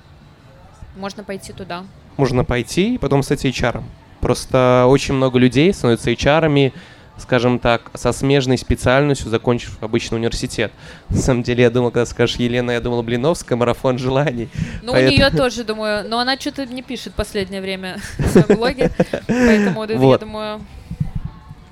[0.95, 1.85] Можно пойти туда
[2.19, 3.81] можно пойти и потом стать HR.
[4.19, 6.73] Просто очень много людей становятся HR,
[7.17, 10.71] скажем так, со смежной специальностью, закончив обычный университет.
[11.09, 14.49] На самом деле, я думал, когда скажешь Елена, я думал Блиновская, марафон желаний.
[14.83, 15.15] Ну, поэтому...
[15.15, 18.91] у нее тоже, думаю, но она что-то не пишет в последнее время в своем блоге,
[19.27, 20.61] поэтому я думаю...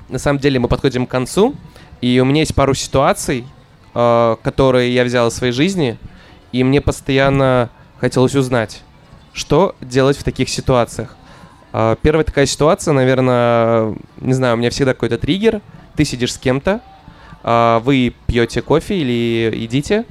[0.09, 1.55] На самом деле, мы подходим к концу,
[1.99, 3.45] и у меня есть пару ситуаций,
[3.93, 5.97] э, которые я взял из своей жизни,
[6.53, 7.69] и мне постоянно
[7.99, 8.83] хотелось узнать,
[9.38, 11.15] что делать в таких ситуациях?
[11.71, 15.61] А, первая такая ситуация, наверное, не знаю, у меня всегда какой-то триггер.
[15.95, 16.81] Ты сидишь с кем-то,
[17.43, 20.05] а, вы пьете кофе или едите,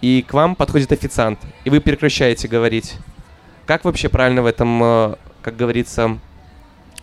[0.00, 2.94] и к вам подходит официант, и вы прекращаете говорить.
[3.66, 6.18] Как вообще правильно в этом, а, как говорится,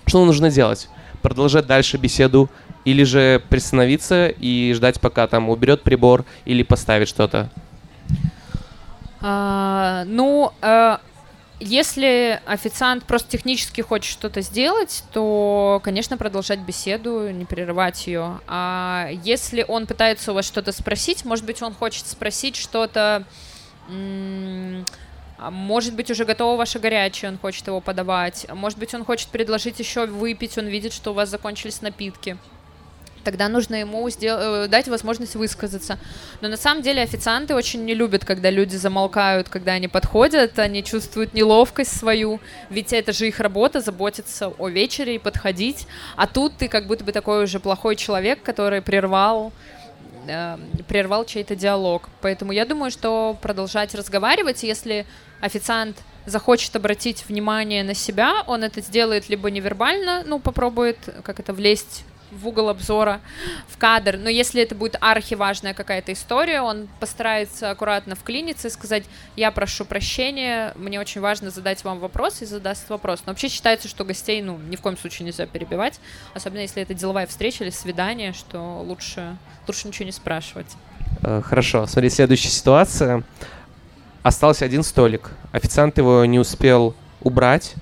[0.08, 0.90] что нужно делать?
[1.22, 2.50] Продолжать дальше беседу
[2.84, 7.52] или же приостановиться и ждать, пока там уберет прибор или поставит что-то?
[9.22, 11.02] А, ну, а,
[11.60, 18.40] если официант просто технически хочет что-то сделать, то, конечно, продолжать беседу, не прерывать ее.
[18.48, 23.26] А если он пытается у вас что-то спросить, может быть, он хочет спросить что-то,
[25.52, 28.46] может быть, уже готово ваше горячее, он хочет его подавать.
[28.54, 32.38] Может быть, он хочет предложить еще выпить, он видит, что у вас закончились напитки
[33.24, 36.00] тогда нужно ему сдел- э, дать возможность высказаться.
[36.42, 40.84] Но на самом деле официанты очень не любят, когда люди замолкают, когда они подходят, они
[40.84, 42.40] чувствуют неловкость свою,
[42.70, 47.04] ведь это же их работа заботиться о вечере и подходить, а тут ты как будто
[47.04, 49.52] бы такой уже плохой человек, который прервал
[50.28, 50.58] э,
[50.88, 52.10] прервал чей-то диалог.
[52.22, 55.06] Поэтому я думаю, что продолжать разговаривать, если
[55.42, 61.54] официант захочет обратить внимание на себя, он это сделает либо невербально, ну, попробует как это
[61.54, 63.22] влезть в угол обзора,
[63.68, 64.18] в кадр.
[64.18, 69.04] Но если это будет архиважная какая-то история, он постарается аккуратно вклиниться и сказать,
[69.36, 73.22] я прошу прощения, мне очень важно задать вам вопрос и задаст вопрос.
[73.26, 76.00] Но вообще считается, что гостей, ну, ни в коем случае нельзя перебивать,
[76.34, 80.68] особенно если это деловая встреча или свидание, что лучше, лучше ничего не спрашивать.
[81.22, 83.24] Э, хорошо, смотри, следующая ситуация.
[84.24, 85.32] остался один столик.
[85.52, 87.76] Официант его не успел убрать.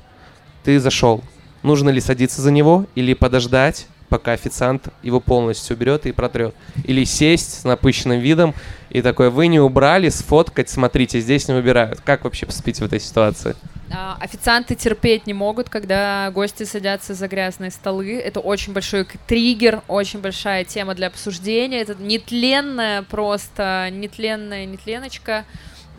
[0.63, 1.23] Ты зашел.
[1.63, 6.55] Нужно ли садиться за него или подождать, пока официант его полностью уберет и протрет?
[6.84, 8.53] Или сесть с напыщенным видом
[8.89, 12.01] и такой, вы не убрали, сфоткать, смотрите, здесь не убирают.
[12.01, 13.55] Как вообще поступить в этой ситуации?
[13.91, 18.18] А, официанты терпеть не могут, когда гости садятся за грязные столы.
[18.18, 21.82] Это очень большой триггер, очень большая тема для обсуждения.
[21.82, 25.45] Это нетленная просто, нетленная нетленочка.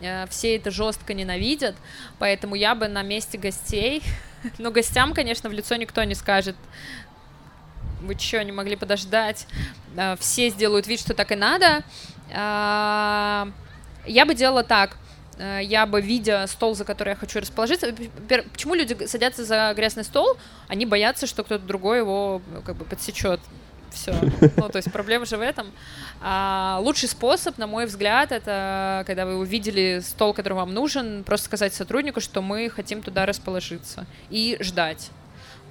[0.01, 1.75] Э, все это жестко ненавидят,
[2.19, 4.01] поэтому я бы на месте гостей,
[4.57, 6.55] ну, гостям, конечно, в лицо никто не скажет,
[7.99, 9.47] вы что, не могли подождать?
[9.95, 11.83] Э, все сделают вид, что так и надо.
[12.29, 13.51] Э,
[14.05, 14.97] я бы делала так–
[15.39, 17.87] Э, я бы, видя стол, за который я хочу расположиться,
[18.51, 20.37] почему люди садятся за грязный стол?
[20.67, 23.39] Они боятся, что кто-то другой его как бы подсечет.
[23.91, 24.13] Все.
[24.57, 25.71] Ну, то есть проблема же в этом.
[26.21, 31.45] А, лучший способ, на мой взгляд, это когда вы увидели стол, который вам нужен, просто
[31.45, 35.09] сказать сотруднику, что мы хотим туда расположиться и ждать.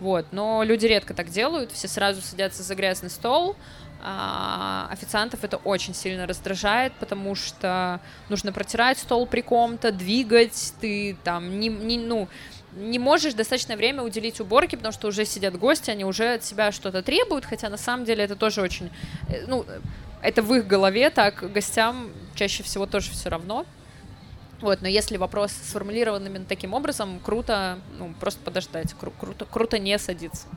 [0.01, 0.27] Вот.
[0.33, 3.57] Но люди редко так делают, все сразу садятся за грязный стол,
[4.01, 11.17] а, официантов это очень сильно раздражает, потому что нужно протирать стол при ком-то, двигать, ты
[11.25, 12.29] там не, не, ну,
[12.77, 16.71] не можешь достаточное время уделить уборке, потому что уже сидят гости, они уже от себя
[16.71, 18.91] что-то требуют, хотя на самом деле это тоже очень,
[19.29, 19.67] э, ну,
[20.23, 23.67] это в их голове, так гостям чаще всего тоже все равно.
[24.61, 29.79] Вот, но если вопрос сформулирован именно таким образом, круто, ну, просто подождать, кру- круто, круто
[29.79, 30.49] не садиться.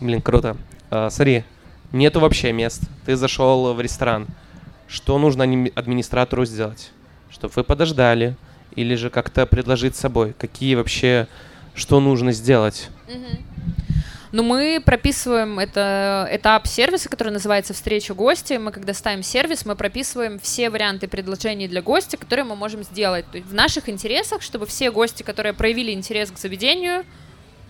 [0.00, 0.56] Блин, круто.
[0.90, 1.44] А, смотри,
[1.92, 4.26] нету вообще мест, ты зашел в ресторан,
[4.88, 6.90] что нужно администратору сделать?
[7.30, 8.36] Чтобы вы подождали,
[8.74, 11.28] или же как-то предложить с собой, какие вообще,
[11.74, 12.88] что нужно сделать?
[14.32, 18.60] Ну, мы прописываем это этап сервиса, который называется «Встреча гостя».
[18.60, 23.26] Мы, когда ставим сервис, мы прописываем все варианты предложений для гостя, которые мы можем сделать.
[23.32, 27.04] То есть в наших интересах, чтобы все гости, которые проявили интерес к заведению,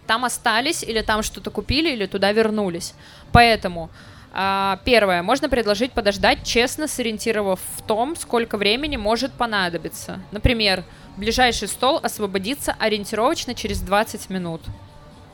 [0.06, 2.92] там остались, или там что-то купили, или туда вернулись.
[3.32, 3.88] Поэтому
[4.32, 10.20] а, первое, можно предложить подождать, честно сориентировав в том, сколько времени может понадобиться.
[10.30, 10.84] Например,
[11.16, 14.60] ближайший стол освободится ориентировочно через 20 минут.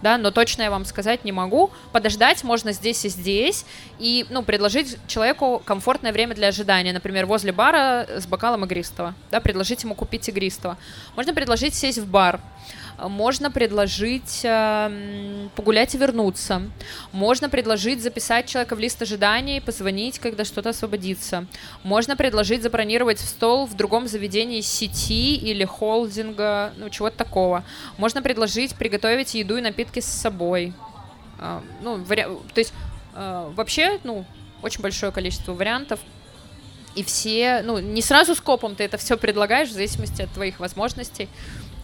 [0.03, 1.71] Да, но точно я вам сказать не могу.
[1.93, 3.65] Подождать можно здесь и здесь,
[3.99, 6.93] и ну, предложить человеку комфортное время для ожидания.
[6.93, 9.15] Например, возле бара с бокалом игристого.
[9.31, 10.77] Да, предложить ему купить игристого.
[11.15, 12.41] Можно предложить сесть в бар
[12.99, 16.63] можно предложить э, погулять и вернуться.
[17.13, 21.47] Можно предложить записать человека в лист ожиданий, позвонить, когда что-то освободится.
[21.83, 27.65] Можно предложить забронировать стол в другом заведении сети или холдинга, ну, чего-то такого.
[27.99, 30.73] Можно предложить приготовить еду и напитки с собой.
[31.39, 32.25] Э, ну, вари...
[32.55, 32.73] то есть
[33.15, 34.25] э, вообще, ну,
[34.63, 36.01] очень большое количество вариантов
[36.95, 41.29] и все, ну, не сразу скопом ты это все предлагаешь, в зависимости от твоих возможностей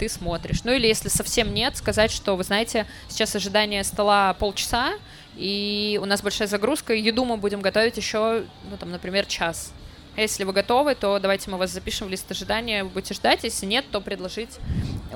[0.02, 0.64] ты смотришь.
[0.64, 4.94] Ну или если совсем нет, сказать, что, вы знаете, сейчас ожидание стола полчаса,
[5.36, 9.72] и у нас большая загрузка, и еду мы будем готовить еще, ну там, например, час.
[10.16, 13.44] Если вы готовы, то давайте мы вас запишем в лист ожидания, вы будете ждать.
[13.44, 14.58] Если нет, то предложить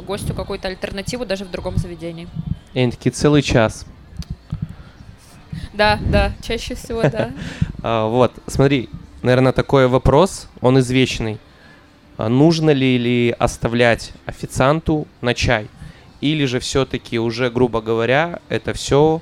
[0.06, 2.28] гостю какую-то альтернативу даже в другом заведении.
[2.72, 3.86] И они такие, целый час.
[5.74, 7.32] Да, да, чаще всего, да.
[7.82, 8.88] А, вот, смотри,
[9.22, 11.38] наверное, такой вопрос, он извечный.
[12.16, 15.68] А нужно ли, ли оставлять официанту на чай?
[16.20, 19.20] Или же все-таки уже, грубо говоря, это все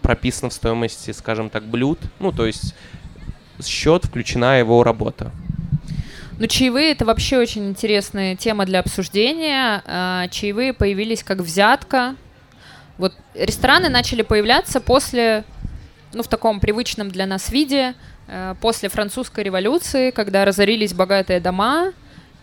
[0.00, 1.98] прописано в стоимости, скажем так, блюд?
[2.18, 2.74] Ну, то есть
[3.64, 5.30] счет включена его работа.
[6.38, 9.82] Ну, чаевые это вообще очень интересная тема для обсуждения.
[9.86, 12.16] А, чаевые появились как взятка.
[12.98, 15.44] Вот рестораны начали появляться после,
[16.12, 17.94] ну, в таком привычном для нас виде,
[18.26, 21.92] э, после французской революции, когда разорились богатые дома,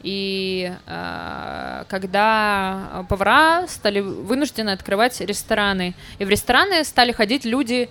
[0.01, 7.89] и э, когда повара стали вынуждены открывать рестораны, и в рестораны стали ходить люди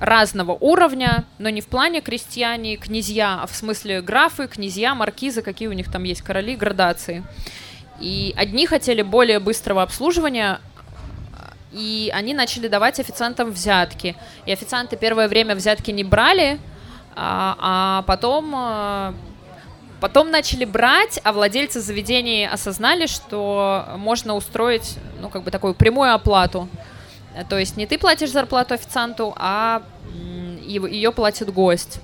[0.00, 5.68] разного уровня, но не в плане крестьяне, князья, а в смысле графы, князья, маркизы, какие
[5.68, 7.24] у них там есть короли, градации.
[7.98, 10.60] И одни хотели более быстрого обслуживания,
[11.72, 14.16] и они начали давать официантам взятки.
[14.44, 16.58] И официанты первое время взятки не брали,
[17.14, 19.14] а, а потом а,
[20.00, 26.12] Потом начали брать, а владельцы заведений осознали, что можно устроить, ну, как бы такую прямую
[26.12, 26.68] оплату.
[27.48, 29.82] То есть не ты платишь зарплату официанту, а
[30.66, 32.00] ее платит гость.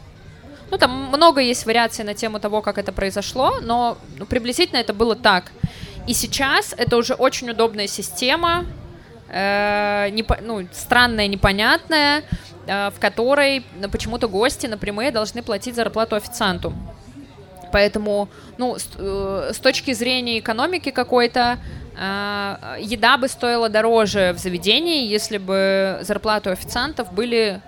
[0.71, 4.95] Ну, там много есть вариаций на тему того, как это произошло, но ну, приблизительно это
[4.95, 5.53] было так.
[6.07, 8.65] И сейчас это уже очень удобная система,
[9.29, 12.25] э, непо- ну, странная, непонятная,
[12.67, 16.73] э, в которой почему-то гости напрямую должны платить зарплату официанту.
[17.73, 18.29] Поэтому,
[18.59, 21.59] ну, с, э, с точки зрения экономики какой-то,
[21.97, 27.61] э, еда бы стоила дороже в заведении, если бы зарплаты официантов были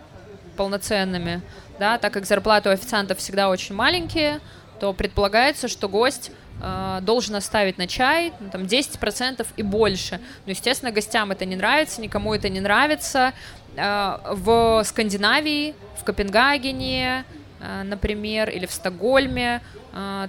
[0.57, 1.43] полноценными,
[1.79, 4.41] да, так как зарплаты у официантов всегда очень маленькие,
[4.79, 6.31] то предполагается, что гость
[6.63, 10.21] э, должен оставить на чай ну, там 10% и больше.
[10.47, 13.33] Ну, естественно, гостям это не нравится, никому это не нравится.
[13.77, 17.25] Э, в Скандинавии, в Копенгагене,
[17.61, 19.61] э, например, или в Стокгольме,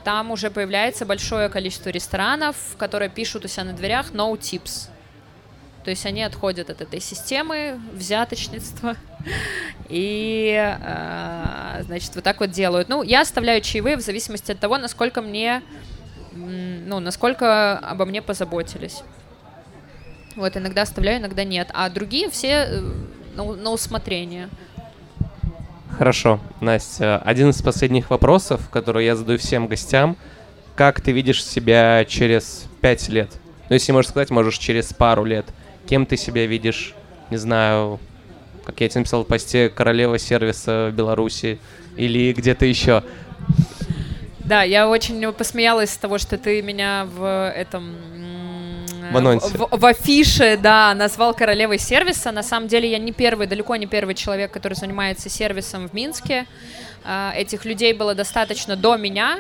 [0.03, 4.89] там уже появляется большое количество ресторанов, которые пишут у себя на дверях «no tips».
[5.85, 8.95] То есть они отходят от этой системы взяточничества
[9.87, 12.89] и, э, значит, вот так вот делают.
[12.89, 15.61] Ну, я оставляю чаевые в зависимости от того, насколько мне,
[16.31, 19.03] ну, насколько обо мне позаботились.
[20.35, 21.69] Вот, иногда оставляю, иногда нет.
[21.73, 22.81] А другие все э,
[23.35, 24.49] на усмотрение.
[25.97, 27.19] Хорошо, Настя.
[27.19, 30.17] Один из последних вопросов, который я задаю всем гостям.
[30.76, 33.30] Как ты видишь себя через пять лет?
[33.69, 35.45] Ну, если можешь сказать, можешь через пару лет.
[35.88, 36.93] Кем ты себя видишь?
[37.31, 38.01] Не знаю,
[38.65, 41.59] как я тебе написал в посте, королева сервиса в Беларуси
[41.95, 43.01] или где-то еще.
[44.39, 47.95] Да, я очень посмеялась с того, что ты меня в этом
[49.11, 49.48] в анонсе.
[49.49, 52.32] В, в, афише, да, назвал королевой сервиса.
[52.32, 56.45] На самом деле я не первый, далеко не первый человек, который занимается сервисом в Минске.
[57.03, 59.40] Uh, этих людей было достаточно до меня.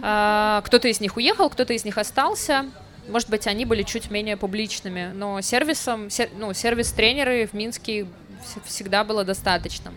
[0.00, 2.66] Uh, кто-то из них уехал, кто-то из них остался.
[3.08, 8.06] Может быть, они были чуть менее публичными, но сервисом, сер, ну, сервис-тренеры в Минске
[8.64, 9.92] всегда было достаточно.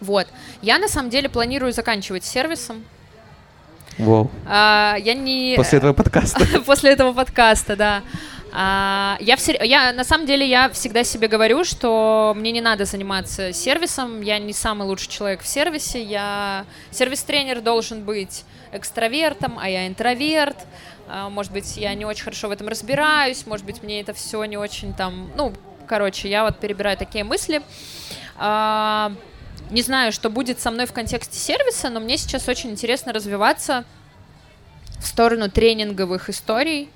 [0.00, 0.28] Вот.
[0.62, 2.84] Я на самом деле планирую заканчивать сервисом.
[3.98, 4.30] Wow.
[4.46, 5.54] А, я не...
[5.56, 6.46] После этого подкаста.
[6.66, 8.02] После этого подкаста, да.
[8.52, 12.84] А, я, все, я на самом деле я всегда себе говорю, что мне не надо
[12.84, 19.68] заниматься сервисом, я не самый лучший человек в сервисе, я сервис-тренер должен быть экстравертом, а
[19.68, 20.56] я интроверт.
[21.08, 24.44] А, может быть, я не очень хорошо в этом разбираюсь, может быть, мне это все
[24.44, 25.52] не очень там, ну,
[25.88, 27.60] короче, я вот перебираю такие мысли.
[28.36, 29.12] А,
[29.70, 33.84] не знаю, что будет со мной в контексте сервиса, но мне сейчас очень интересно развиваться
[35.00, 36.90] в сторону тренинговых историй.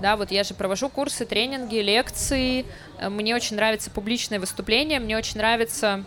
[0.00, 2.64] Да, вот я же провожу курсы, тренинги, лекции.
[3.02, 6.04] Мне очень нравится публичное выступление, мне очень нравится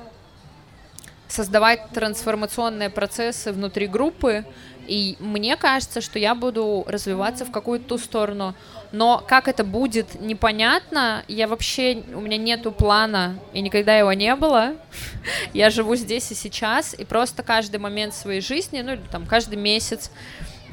[1.27, 4.45] создавать трансформационные процессы внутри группы.
[4.88, 8.53] И мне кажется, что я буду развиваться в какую-то ту сторону.
[8.91, 11.23] Но как это будет, непонятно.
[11.27, 14.76] Я вообще, у меня нету плана, и никогда его не было.
[15.53, 19.55] Я живу здесь и сейчас, и просто каждый момент своей жизни, ну, или там каждый
[19.55, 20.11] месяц,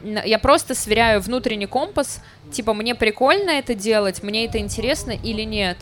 [0.03, 2.23] я просто сверяю внутренний компас,
[2.53, 5.77] типа, мне прикольно это делать, мне это интересно или нет.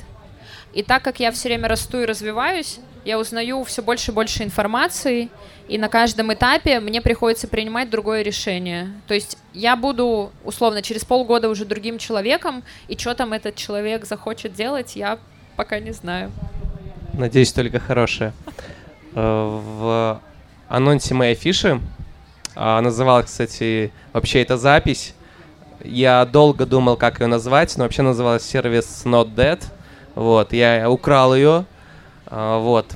[0.74, 4.43] И так как я все время расту и развиваюсь, я узнаю все больше и больше
[4.43, 5.31] информации,
[5.66, 8.93] и на каждом этапе мне приходится принимать другое решение.
[9.07, 14.05] То есть я буду, условно, через полгода уже другим человеком, и что там этот человек
[14.05, 15.19] захочет делать, я
[15.57, 16.31] пока не знаю.
[17.15, 18.32] Надеюсь, только хорошее.
[19.15, 20.20] Э, в
[20.69, 21.81] анонсе моей афиши
[22.55, 25.15] а, называлась, кстати, вообще эта запись.
[25.85, 29.62] Я долго думал, как ее назвать, но вообще называлась сервис Not Dead.
[30.19, 31.65] Вот, я украл ее,
[32.27, 32.93] а, вот.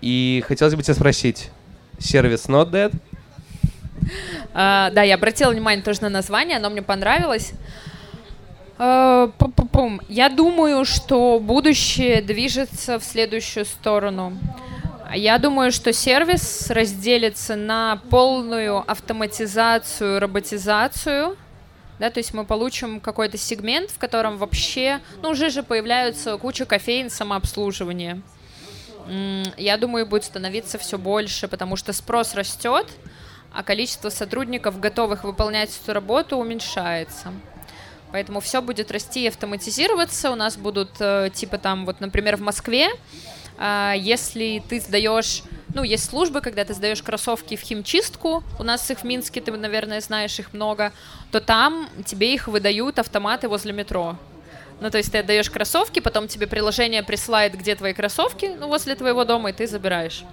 [0.00, 1.52] И хотелось бы тебя спросить,
[2.00, 2.92] сервис Not Dead?
[4.54, 7.52] А, да, я обратила внимание тоже на название, оно мне понравилось.
[8.76, 9.30] А,
[10.08, 14.36] я думаю, что будущее движется в следующую сторону.
[15.14, 21.36] Я думаю, что сервис разделится на полную автоматизацию, роботизацию.
[21.98, 26.64] Да, то есть мы получим какой-то сегмент, в котором вообще, ну, уже же появляются куча
[26.64, 28.22] кофеин самообслуживания
[29.56, 32.86] я думаю, будет становиться все больше, потому что спрос растет,
[33.52, 37.32] а количество сотрудников, готовых выполнять эту работу, уменьшается.
[38.12, 40.30] Поэтому все будет расти и автоматизироваться.
[40.30, 42.88] У нас будут, э, типа там, вот, например, в Москве,
[43.58, 45.42] э, если ты сдаешь,
[45.74, 49.52] ну, есть службы, когда ты сдаешь кроссовки в химчистку, у нас их в Минске, ты,
[49.52, 50.92] наверное, знаешь их много,
[51.30, 54.16] то там тебе их выдают автоматы возле метро.
[54.80, 58.94] Ну, то есть ты отдаешь кроссовки, потом тебе приложение присылает, где твои кроссовки, ну, возле
[58.94, 60.24] твоего дома, и ты забираешь.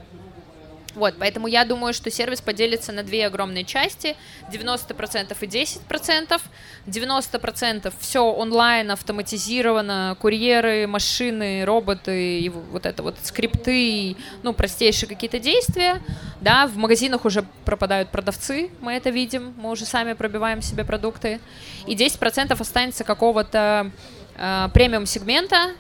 [0.95, 4.15] Вот, поэтому я думаю, что сервис поделится на две огромные части,
[4.51, 6.41] 90% и 10%.
[6.87, 15.39] 90% все онлайн, автоматизировано, курьеры, машины, роботы, и вот это вот скрипты, ну, простейшие какие-то
[15.39, 16.01] действия.
[16.41, 21.39] Да, в магазинах уже пропадают продавцы, мы это видим, мы уже сами пробиваем себе продукты.
[21.87, 23.91] И 10% останется какого-то
[24.37, 25.71] э, премиум сегмента,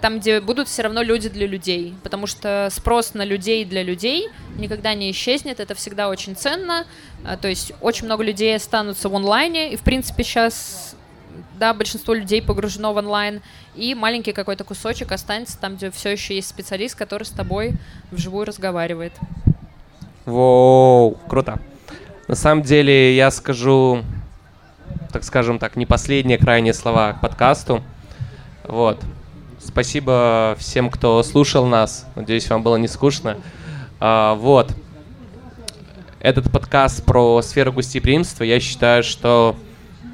[0.00, 4.28] там, где будут все равно люди для людей, потому что спрос на людей для людей
[4.56, 6.86] никогда не исчезнет, это всегда очень ценно,
[7.24, 10.94] а, то есть очень много людей останутся в онлайне, и, в принципе, сейчас,
[11.58, 13.40] да, большинство людей погружено в онлайн,
[13.74, 17.72] и маленький какой-то кусочек останется там, где все еще есть специалист, который с тобой
[18.10, 19.12] вживую разговаривает.
[20.26, 21.58] Воу, круто.
[22.26, 24.02] На самом деле, я скажу,
[25.10, 27.82] так скажем так, не последние крайние слова к подкасту.
[28.64, 29.02] Вот.
[29.68, 32.06] Спасибо всем, кто слушал нас.
[32.16, 33.36] Надеюсь, вам было не скучно.
[34.00, 34.72] А, вот.
[36.20, 38.44] Этот подкаст про сферу гостеприимства.
[38.44, 39.56] Я считаю, что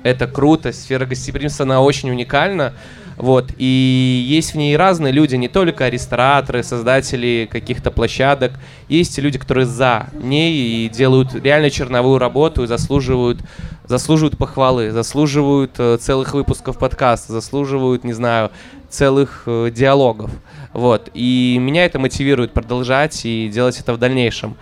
[0.02, 0.72] это круто.
[0.72, 2.74] Сфера гостеприимства, она очень уникальна.
[3.16, 3.52] Вот.
[3.56, 8.54] И есть в ней разные люди, не только рестораторы, создатели каких-то площадок.
[8.88, 13.38] Есть люди, которые за ней и делают реально черновую работу и заслуживают,
[13.86, 18.50] заслуживают похвалы, заслуживают э, целых выпусков подкаста, заслуживают, не знаю,
[18.94, 20.30] целых э, диалогов.
[20.72, 21.10] Вот.
[21.14, 24.56] И меня это мотивирует продолжать и делать это в дальнейшем.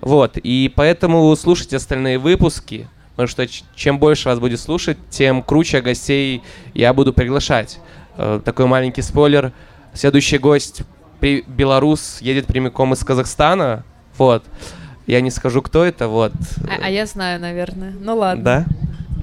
[0.00, 0.36] Вот.
[0.36, 2.88] И поэтому слушайте остальные выпуски
[3.20, 6.42] потому что чем больше вас будет слушать, тем круче гостей
[6.72, 7.78] я буду приглашать.
[8.16, 9.52] Э, такой маленький спойлер.
[9.92, 10.82] Следующий гость
[11.20, 13.84] белорус едет прямиком из Казахстана.
[14.16, 14.44] Вот.
[15.06, 16.32] Я не скажу, кто это, вот.
[16.66, 17.92] А, а я знаю, наверное.
[18.00, 18.42] Ну ладно.
[18.42, 18.64] Да?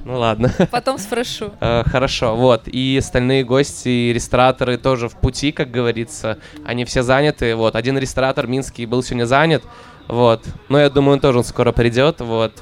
[0.08, 0.50] Ну ладно.
[0.70, 1.50] Потом спрошу.
[1.60, 2.62] Э, хорошо, вот.
[2.66, 6.38] И остальные гости и рестораторы тоже в пути, как говорится.
[6.64, 7.54] Они все заняты.
[7.54, 7.76] Вот.
[7.76, 9.62] Один ресторатор минский был сегодня занят.
[10.08, 10.46] Вот.
[10.70, 12.22] Но я думаю, он тоже скоро придет.
[12.22, 12.54] Вот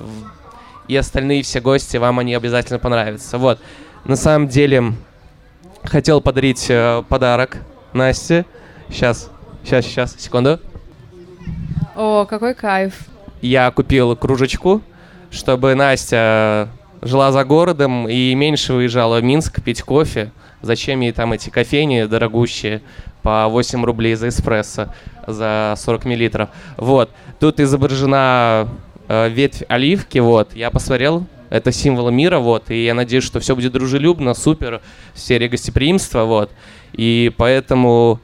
[0.89, 3.39] и остальные все гости, вам они обязательно понравятся.
[3.39, 3.60] Вот.
[4.05, 4.94] На самом деле,
[5.85, 7.59] хотел подарить э, подарок
[7.93, 8.44] Насте.
[8.89, 9.31] Сейчас,
[9.64, 10.59] сейчас, сейчас, секунду.
[11.94, 12.94] О, какой кайф.
[13.40, 14.82] Я купил кружечку,
[15.31, 16.70] чтобы Настя
[17.07, 20.33] жила за городом и меньше выезжала в Минск пить кофе.
[20.62, 22.83] Зачем ей там эти кофейни дорогущие
[23.23, 24.89] по 8 рублей за эспрессо
[25.27, 26.51] за 40 миллилитров.
[26.77, 27.11] Вот.
[27.41, 28.69] Тут изображена
[29.09, 33.55] э, ветвь оливки, вот, я посмотрел, это символ мира, вот, и я надеюсь, что все
[33.55, 34.81] будет дружелюбно, супер,
[35.15, 36.51] в серии гостеприимства, вот,
[36.93, 38.20] и поэтому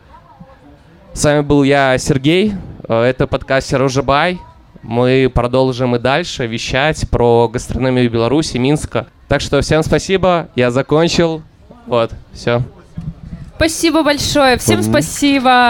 [1.13, 2.55] с вами был я, Сергей,
[2.89, 4.39] э, это подкаст Сережа Бай,
[4.83, 9.07] мы продолжим и дальше вещать про гастрономию Беларуси, Минска.
[9.29, 11.43] Так что всем спасибо, я закончил,
[11.87, 12.63] вот, все.
[13.57, 15.61] Спасибо большое, всем спасибо.